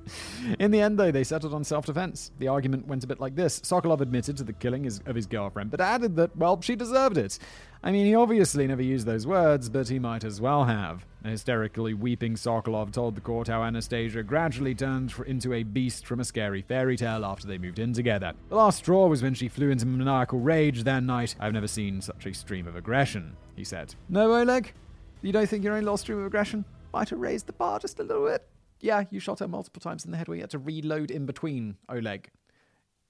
In 0.60 0.72
the 0.72 0.82
end, 0.82 1.00
though, 1.00 1.12
they 1.12 1.24
settled 1.24 1.54
on 1.54 1.64
self 1.64 1.88
defense. 1.88 2.32
The 2.38 2.48
argument 2.48 2.88
went 2.88 3.04
a 3.04 3.08
bit 3.08 3.20
like 3.20 3.36
this 3.36 3.60
Sokolov 3.62 4.02
admitted 4.02 4.38
to 4.38 4.44
the 4.44 4.54
killing 4.54 4.86
of 4.88 5.16
his 5.16 5.26
girlfriend, 5.26 5.72
but 5.72 5.82
added 5.82 6.16
that, 6.16 6.36
well, 6.38 6.62
she 6.62 6.76
deserved 6.76 7.18
it. 7.18 7.40
I 7.84 7.92
mean, 7.92 8.06
he 8.06 8.14
obviously 8.14 8.68
never 8.68 8.84
used 8.84 9.08
those 9.08 9.26
words, 9.26 9.68
but 9.68 9.90
he 9.90 9.98
might 9.98 10.24
as 10.24 10.40
well 10.40 10.66
have. 10.66 11.04
Hysterically 11.24 11.94
weeping 11.94 12.36
Sokolov 12.36 12.92
told 12.92 13.16
the 13.16 13.22
court 13.22 13.48
how 13.48 13.64
Anastasia 13.64 14.24
gradually 14.24 14.76
turned 14.76 15.14
into 15.26 15.54
a 15.54 15.64
beast 15.64 16.06
from 16.06 16.20
a 16.20 16.24
scary 16.24 16.62
fairy 16.62 16.98
tale 16.98 17.26
after 17.26 17.48
they 17.48 17.58
moved 17.58 17.80
in 17.80 17.94
together. 17.94 18.34
The 18.50 18.56
last 18.56 18.80
straw 18.80 19.08
was 19.08 19.24
when 19.24 19.34
she 19.34 19.48
flew 19.48 19.70
into 19.70 19.86
maniacal 19.86 20.40
rage 20.40 20.84
that 20.84 21.04
night. 21.04 21.36
I've 21.40 21.54
never 21.54 21.68
seen 21.68 22.02
such 22.14 22.26
a 22.26 22.34
stream 22.34 22.68
of 22.68 22.76
aggression, 22.76 23.36
he 23.56 23.64
said. 23.64 23.94
No, 24.10 24.34
Oleg? 24.36 24.74
You 25.22 25.32
don't 25.32 25.48
think 25.48 25.64
your 25.64 25.76
own 25.76 25.84
lost 25.84 26.04
stream 26.04 26.20
of 26.20 26.26
aggression 26.26 26.66
might 26.94 27.10
have 27.10 27.20
raised 27.20 27.48
the 27.48 27.54
bar 27.54 27.80
just 27.80 28.00
a 28.00 28.04
little 28.04 28.26
bit? 28.26 28.48
Yeah, 28.80 29.04
you 29.12 29.20
shot 29.20 29.40
her 29.40 29.48
multiple 29.48 29.80
times 29.80 30.06
in 30.06 30.12
the 30.12 30.18
head 30.18 30.28
where 30.28 30.36
you 30.36 30.44
had 30.44 30.50
to 30.52 30.60
reload 30.60 31.12
in 31.12 31.26
between, 31.26 31.78
Oleg. 31.88 32.30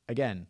Again, 0.10 0.48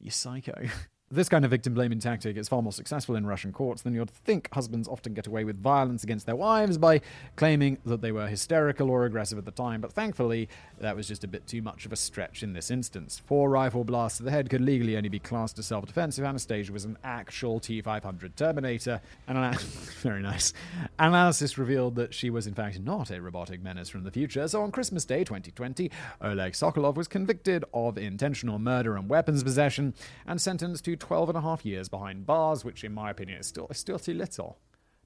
you 0.00 0.10
psycho. 0.10 0.66
This 1.10 1.30
kind 1.30 1.42
of 1.46 1.50
victim 1.50 1.72
blaming 1.72 2.00
tactic 2.00 2.36
is 2.36 2.50
far 2.50 2.60
more 2.60 2.70
successful 2.70 3.16
in 3.16 3.24
Russian 3.24 3.50
courts 3.50 3.80
than 3.80 3.94
you'd 3.94 4.10
think. 4.10 4.52
Husbands 4.52 4.86
often 4.86 5.14
get 5.14 5.26
away 5.26 5.42
with 5.42 5.58
violence 5.58 6.04
against 6.04 6.26
their 6.26 6.36
wives 6.36 6.76
by 6.76 7.00
claiming 7.34 7.78
that 7.86 8.02
they 8.02 8.12
were 8.12 8.26
hysterical 8.26 8.90
or 8.90 9.06
aggressive 9.06 9.38
at 9.38 9.46
the 9.46 9.50
time, 9.50 9.80
but 9.80 9.90
thankfully, 9.90 10.50
that 10.78 10.94
was 10.94 11.08
just 11.08 11.24
a 11.24 11.26
bit 11.26 11.46
too 11.46 11.62
much 11.62 11.86
of 11.86 11.94
a 11.94 11.96
stretch 11.96 12.42
in 12.42 12.52
this 12.52 12.70
instance. 12.70 13.22
Four 13.24 13.48
rifle 13.48 13.84
blasts 13.84 14.18
to 14.18 14.24
the 14.24 14.30
head 14.30 14.50
could 14.50 14.60
legally 14.60 14.98
only 14.98 15.08
be 15.08 15.18
classed 15.18 15.58
as 15.58 15.64
self 15.64 15.86
defense 15.86 16.18
if 16.18 16.26
Anastasia 16.26 16.74
was 16.74 16.84
an 16.84 16.98
actual 17.02 17.58
T 17.58 17.80
500 17.80 18.36
Terminator. 18.36 19.00
And 19.26 19.38
an- 19.38 19.54
very 20.02 20.20
nice. 20.20 20.52
Analysis 20.98 21.56
revealed 21.56 21.94
that 21.94 22.12
she 22.12 22.28
was, 22.28 22.46
in 22.46 22.52
fact, 22.52 22.80
not 22.80 23.10
a 23.10 23.22
robotic 23.22 23.62
menace 23.62 23.88
from 23.88 24.04
the 24.04 24.10
future, 24.10 24.46
so 24.46 24.60
on 24.60 24.70
Christmas 24.70 25.06
Day 25.06 25.24
2020, 25.24 25.90
Oleg 26.20 26.52
Sokolov 26.52 26.96
was 26.96 27.08
convicted 27.08 27.64
of 27.72 27.96
intentional 27.96 28.58
murder 28.58 28.94
and 28.94 29.08
weapons 29.08 29.42
possession 29.42 29.94
and 30.26 30.38
sentenced 30.38 30.84
to 30.84 30.97
12 30.98 31.30
and 31.30 31.38
a 31.38 31.40
half 31.40 31.64
years 31.64 31.88
behind 31.88 32.26
bars, 32.26 32.64
which, 32.64 32.84
in 32.84 32.92
my 32.92 33.10
opinion, 33.10 33.38
is 33.38 33.46
still, 33.46 33.66
is 33.68 33.78
still 33.78 33.98
too 33.98 34.14
little. 34.14 34.58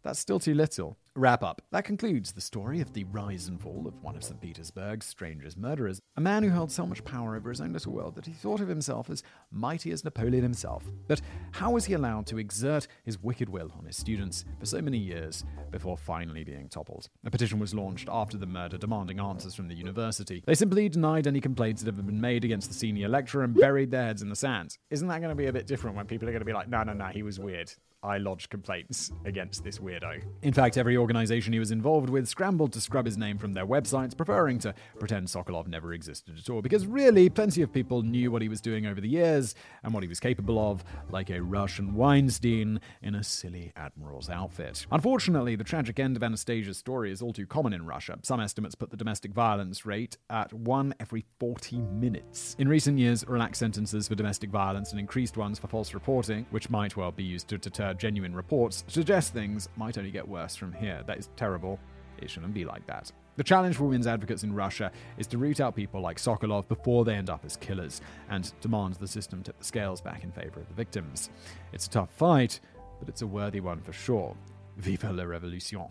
That's 0.02 0.18
still 0.18 0.40
too 0.40 0.54
little. 0.54 0.98
Wrap 1.14 1.42
up. 1.42 1.60
That 1.72 1.84
concludes 1.84 2.32
the 2.32 2.40
story 2.40 2.80
of 2.80 2.94
the 2.94 3.04
rise 3.04 3.46
and 3.46 3.60
fall 3.60 3.86
of 3.86 4.02
one 4.02 4.16
of 4.16 4.24
St. 4.24 4.40
Petersburg's 4.40 5.04
strangest 5.04 5.58
murderers, 5.58 6.00
a 6.16 6.22
man 6.22 6.42
who 6.42 6.48
held 6.48 6.72
so 6.72 6.86
much 6.86 7.04
power 7.04 7.36
over 7.36 7.50
his 7.50 7.60
own 7.60 7.74
little 7.74 7.92
world 7.92 8.14
that 8.14 8.24
he 8.24 8.32
thought 8.32 8.62
of 8.62 8.68
himself 8.68 9.10
as 9.10 9.22
mighty 9.50 9.90
as 9.90 10.04
Napoleon 10.04 10.42
himself. 10.42 10.84
But 11.08 11.20
how 11.50 11.72
was 11.72 11.84
he 11.84 11.92
allowed 11.92 12.24
to 12.28 12.38
exert 12.38 12.88
his 13.04 13.22
wicked 13.22 13.50
will 13.50 13.70
on 13.76 13.84
his 13.84 13.98
students 13.98 14.46
for 14.58 14.64
so 14.64 14.80
many 14.80 14.96
years 14.96 15.44
before 15.70 15.98
finally 15.98 16.44
being 16.44 16.70
toppled? 16.70 17.10
A 17.26 17.30
petition 17.30 17.58
was 17.58 17.74
launched 17.74 18.08
after 18.10 18.38
the 18.38 18.46
murder 18.46 18.78
demanding 18.78 19.20
answers 19.20 19.54
from 19.54 19.68
the 19.68 19.74
university. 19.74 20.42
They 20.46 20.54
simply 20.54 20.88
denied 20.88 21.26
any 21.26 21.42
complaints 21.42 21.82
that 21.82 21.94
had 21.94 22.06
been 22.06 22.22
made 22.22 22.46
against 22.46 22.68
the 22.68 22.74
senior 22.74 23.10
lecturer 23.10 23.44
and 23.44 23.54
buried 23.54 23.90
their 23.90 24.04
heads 24.04 24.22
in 24.22 24.30
the 24.30 24.36
sand. 24.36 24.78
Isn't 24.88 25.08
that 25.08 25.20
going 25.20 25.28
to 25.28 25.36
be 25.36 25.48
a 25.48 25.52
bit 25.52 25.66
different 25.66 25.94
when 25.94 26.06
people 26.06 26.26
are 26.26 26.32
going 26.32 26.40
to 26.40 26.46
be 26.46 26.54
like, 26.54 26.70
no, 26.70 26.82
no, 26.84 26.94
no, 26.94 27.08
he 27.08 27.22
was 27.22 27.38
weird? 27.38 27.70
I 28.04 28.18
lodged 28.18 28.50
complaints 28.50 29.12
against 29.24 29.62
this 29.62 29.78
weirdo. 29.78 30.22
In 30.42 30.52
fact, 30.52 30.76
every 30.76 30.96
organization 30.96 31.52
he 31.52 31.60
was 31.60 31.70
involved 31.70 32.10
with 32.10 32.28
scrambled 32.28 32.72
to 32.72 32.80
scrub 32.80 33.06
his 33.06 33.16
name 33.16 33.38
from 33.38 33.52
their 33.52 33.66
websites, 33.66 34.16
preferring 34.16 34.58
to 34.60 34.74
pretend 34.98 35.28
Sokolov 35.28 35.68
never 35.68 35.92
existed 35.92 36.36
at 36.36 36.50
all, 36.50 36.62
because 36.62 36.84
really, 36.86 37.28
plenty 37.28 37.62
of 37.62 37.72
people 37.72 38.02
knew 38.02 38.32
what 38.32 38.42
he 38.42 38.48
was 38.48 38.60
doing 38.60 38.86
over 38.86 39.00
the 39.00 39.08
years 39.08 39.54
and 39.84 39.94
what 39.94 40.02
he 40.02 40.08
was 40.08 40.18
capable 40.18 40.58
of, 40.58 40.82
like 41.10 41.30
a 41.30 41.40
Russian 41.40 41.94
Weinstein 41.94 42.80
in 43.02 43.14
a 43.14 43.22
silly 43.22 43.72
admiral's 43.76 44.28
outfit. 44.28 44.84
Unfortunately, 44.90 45.54
the 45.54 45.62
tragic 45.62 46.00
end 46.00 46.16
of 46.16 46.24
Anastasia's 46.24 46.78
story 46.78 47.12
is 47.12 47.22
all 47.22 47.32
too 47.32 47.46
common 47.46 47.72
in 47.72 47.86
Russia. 47.86 48.18
Some 48.22 48.40
estimates 48.40 48.74
put 48.74 48.90
the 48.90 48.96
domestic 48.96 49.32
violence 49.32 49.86
rate 49.86 50.16
at 50.28 50.52
one 50.52 50.92
every 50.98 51.24
40 51.38 51.78
minutes. 51.78 52.56
In 52.58 52.68
recent 52.68 52.98
years, 52.98 53.24
relaxed 53.28 53.60
sentences 53.60 54.08
for 54.08 54.16
domestic 54.16 54.50
violence 54.50 54.90
and 54.90 54.98
increased 54.98 55.36
ones 55.36 55.60
for 55.60 55.68
false 55.68 55.94
reporting, 55.94 56.46
which 56.50 56.68
might 56.68 56.96
well 56.96 57.12
be 57.12 57.22
used 57.22 57.46
to 57.48 57.58
deter 57.58 57.91
genuine 57.94 58.34
reports, 58.34 58.84
suggest 58.88 59.32
things 59.32 59.68
might 59.76 59.98
only 59.98 60.10
get 60.10 60.26
worse 60.26 60.56
from 60.56 60.72
here. 60.72 61.02
That 61.06 61.18
is 61.18 61.30
terrible. 61.36 61.78
It 62.18 62.30
shouldn't 62.30 62.54
be 62.54 62.64
like 62.64 62.86
that. 62.86 63.10
The 63.36 63.42
challenge 63.42 63.76
for 63.76 63.84
women's 63.84 64.06
advocates 64.06 64.42
in 64.42 64.54
Russia 64.54 64.92
is 65.16 65.26
to 65.28 65.38
root 65.38 65.60
out 65.60 65.74
people 65.74 66.00
like 66.00 66.18
Sokolov 66.18 66.68
before 66.68 67.04
they 67.04 67.14
end 67.14 67.30
up 67.30 67.44
as 67.44 67.56
killers 67.56 68.02
and 68.28 68.52
demand 68.60 68.94
the 68.94 69.06
system 69.06 69.42
tip 69.42 69.58
the 69.58 69.64
scales 69.64 70.00
back 70.00 70.22
in 70.22 70.30
favor 70.30 70.60
of 70.60 70.68
the 70.68 70.74
victims. 70.74 71.30
It's 71.72 71.86
a 71.86 71.90
tough 71.90 72.12
fight, 72.12 72.60
but 72.98 73.08
it's 73.08 73.22
a 73.22 73.26
worthy 73.26 73.60
one 73.60 73.80
for 73.80 73.92
sure. 73.92 74.36
Vive 74.76 75.04
la 75.04 75.24
revolution. 75.24 75.86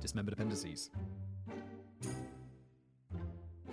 Dismembered 0.00 0.32
appendices. 0.32 0.90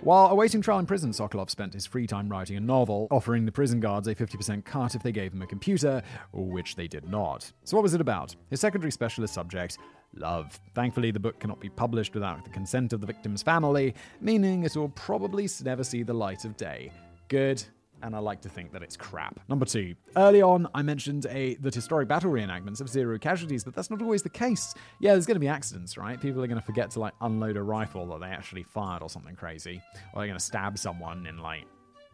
While 0.06 0.28
awaiting 0.28 0.60
trial 0.60 0.78
in 0.78 0.86
prison, 0.86 1.10
Sokolov 1.10 1.50
spent 1.50 1.74
his 1.74 1.84
free 1.84 2.06
time 2.06 2.28
writing 2.28 2.56
a 2.56 2.60
novel, 2.60 3.08
offering 3.10 3.44
the 3.44 3.50
prison 3.50 3.80
guards 3.80 4.06
a 4.06 4.14
50% 4.14 4.64
cut 4.64 4.94
if 4.94 5.02
they 5.02 5.10
gave 5.10 5.32
him 5.32 5.42
a 5.42 5.48
computer, 5.48 6.00
which 6.32 6.76
they 6.76 6.86
did 6.86 7.08
not. 7.08 7.50
So, 7.64 7.76
what 7.76 7.82
was 7.82 7.92
it 7.92 8.00
about? 8.00 8.36
His 8.48 8.60
secondary 8.60 8.92
specialist 8.92 9.34
subject 9.34 9.78
love. 10.14 10.60
Thankfully, 10.76 11.10
the 11.10 11.18
book 11.18 11.40
cannot 11.40 11.58
be 11.58 11.70
published 11.70 12.14
without 12.14 12.44
the 12.44 12.50
consent 12.50 12.92
of 12.92 13.00
the 13.00 13.06
victim's 13.08 13.42
family, 13.42 13.96
meaning 14.20 14.62
it 14.62 14.76
will 14.76 14.90
probably 14.90 15.48
never 15.64 15.82
see 15.82 16.04
the 16.04 16.14
light 16.14 16.44
of 16.44 16.56
day. 16.56 16.92
Good 17.26 17.64
and 18.06 18.14
I 18.14 18.20
like 18.20 18.40
to 18.42 18.48
think 18.48 18.72
that 18.72 18.82
it's 18.82 18.96
crap. 18.96 19.40
Number 19.48 19.66
two, 19.66 19.96
early 20.16 20.40
on, 20.40 20.68
I 20.74 20.82
mentioned 20.82 21.26
a 21.26 21.56
that 21.56 21.74
historic 21.74 22.06
battle 22.06 22.30
reenactments 22.30 22.78
have 22.78 22.88
zero 22.88 23.18
casualties, 23.18 23.64
but 23.64 23.74
that's 23.74 23.90
not 23.90 24.00
always 24.00 24.22
the 24.22 24.30
case. 24.30 24.74
Yeah, 25.00 25.12
there's 25.12 25.26
going 25.26 25.34
to 25.34 25.40
be 25.40 25.48
accidents, 25.48 25.98
right? 25.98 26.20
People 26.20 26.42
are 26.42 26.46
going 26.46 26.60
to 26.60 26.64
forget 26.64 26.90
to 26.92 27.00
like 27.00 27.14
unload 27.20 27.56
a 27.56 27.62
rifle 27.62 28.06
that 28.06 28.20
they 28.20 28.28
actually 28.28 28.62
fired 28.62 29.02
or 29.02 29.10
something 29.10 29.34
crazy, 29.34 29.82
or 30.14 30.20
they're 30.20 30.28
going 30.28 30.38
to 30.38 30.44
stab 30.44 30.78
someone 30.78 31.26
in 31.26 31.38
like 31.38 31.64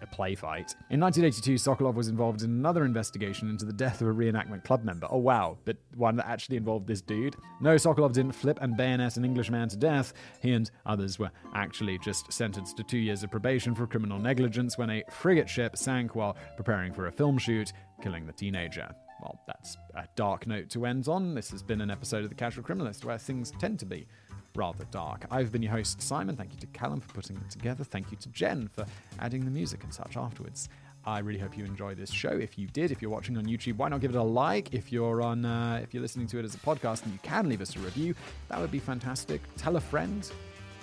a 0.02 0.06
play 0.06 0.34
fight. 0.34 0.74
In 0.90 1.00
1982, 1.00 1.54
Sokolov 1.54 1.94
was 1.94 2.08
involved 2.08 2.42
in 2.42 2.50
another 2.50 2.84
investigation 2.84 3.48
into 3.48 3.64
the 3.64 3.72
death 3.72 4.00
of 4.00 4.08
a 4.08 4.12
reenactment 4.12 4.64
club 4.64 4.84
member. 4.84 5.06
Oh 5.10 5.18
wow, 5.18 5.58
but 5.64 5.76
one 5.94 6.16
that 6.16 6.28
actually 6.28 6.56
involved 6.56 6.86
this 6.86 7.00
dude? 7.00 7.36
No, 7.60 7.76
Sokolov 7.76 8.12
didn't 8.12 8.32
flip 8.32 8.58
and 8.60 8.76
bayonet 8.76 9.16
an 9.16 9.24
Englishman 9.24 9.68
to 9.68 9.76
death. 9.76 10.12
He 10.40 10.52
and 10.52 10.70
others 10.86 11.18
were 11.18 11.30
actually 11.54 11.98
just 11.98 12.32
sentenced 12.32 12.76
to 12.76 12.82
two 12.82 12.98
years 12.98 13.22
of 13.22 13.30
probation 13.30 13.74
for 13.74 13.86
criminal 13.86 14.18
negligence 14.18 14.76
when 14.76 14.90
a 14.90 15.02
frigate 15.10 15.48
ship 15.48 15.76
sank 15.76 16.14
while 16.14 16.36
preparing 16.56 16.92
for 16.92 17.06
a 17.06 17.12
film 17.12 17.38
shoot, 17.38 17.72
killing 18.02 18.26
the 18.26 18.32
teenager. 18.32 18.88
Well, 19.22 19.40
that's 19.46 19.76
a 19.94 20.04
dark 20.16 20.48
note 20.48 20.68
to 20.70 20.84
end 20.84 21.06
on. 21.06 21.34
This 21.34 21.52
has 21.52 21.62
been 21.62 21.80
an 21.80 21.92
episode 21.92 22.24
of 22.24 22.28
The 22.28 22.34
Casual 22.34 22.64
Criminalist 22.64 23.04
where 23.04 23.18
things 23.18 23.52
tend 23.60 23.78
to 23.78 23.86
be 23.86 24.08
rather 24.54 24.84
dark. 24.90 25.26
I've 25.30 25.52
been 25.52 25.62
your 25.62 25.72
host, 25.72 26.00
Simon. 26.02 26.36
Thank 26.36 26.52
you 26.52 26.58
to 26.60 26.66
Callum 26.68 27.00
for 27.00 27.12
putting 27.14 27.36
it 27.36 27.50
together. 27.50 27.84
Thank 27.84 28.10
you 28.10 28.16
to 28.18 28.28
Jen 28.28 28.68
for 28.68 28.86
adding 29.18 29.44
the 29.44 29.50
music 29.50 29.82
and 29.84 29.92
such 29.92 30.16
afterwards. 30.16 30.68
I 31.04 31.18
really 31.18 31.40
hope 31.40 31.56
you 31.58 31.64
enjoy 31.64 31.94
this 31.94 32.10
show. 32.10 32.30
If 32.30 32.56
you 32.56 32.68
did, 32.68 32.92
if 32.92 33.02
you're 33.02 33.10
watching 33.10 33.36
on 33.36 33.44
YouTube, 33.46 33.76
why 33.76 33.88
not 33.88 34.00
give 34.00 34.14
it 34.14 34.18
a 34.18 34.22
like? 34.22 34.72
If 34.72 34.92
you're 34.92 35.20
on, 35.20 35.44
uh, 35.44 35.80
if 35.82 35.92
you're 35.92 36.02
listening 36.02 36.28
to 36.28 36.38
it 36.38 36.44
as 36.44 36.54
a 36.54 36.58
podcast, 36.58 37.02
and 37.04 37.12
you 37.12 37.18
can 37.22 37.48
leave 37.48 37.60
us 37.60 37.74
a 37.74 37.80
review, 37.80 38.14
that 38.48 38.60
would 38.60 38.70
be 38.70 38.78
fantastic. 38.78 39.40
Tell 39.56 39.76
a 39.76 39.80
friend. 39.80 40.30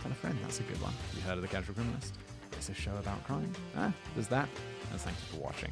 Tell 0.01 0.11
a 0.11 0.15
friend. 0.15 0.37
That's 0.41 0.59
a 0.59 0.63
good 0.63 0.81
one. 0.81 0.91
Have 0.91 1.15
you 1.15 1.21
heard 1.21 1.35
of 1.37 1.41
the 1.41 1.47
Casual 1.47 1.75
Criminalist? 1.75 2.11
It's 2.51 2.67
a 2.67 2.73
show 2.73 2.95
about 2.97 3.23
crime. 3.23 3.51
Ah, 3.77 3.93
there's 4.15 4.27
that. 4.27 4.49
And 4.91 4.99
thank 4.99 5.15
you 5.17 5.37
for 5.37 5.43
watching. 5.43 5.71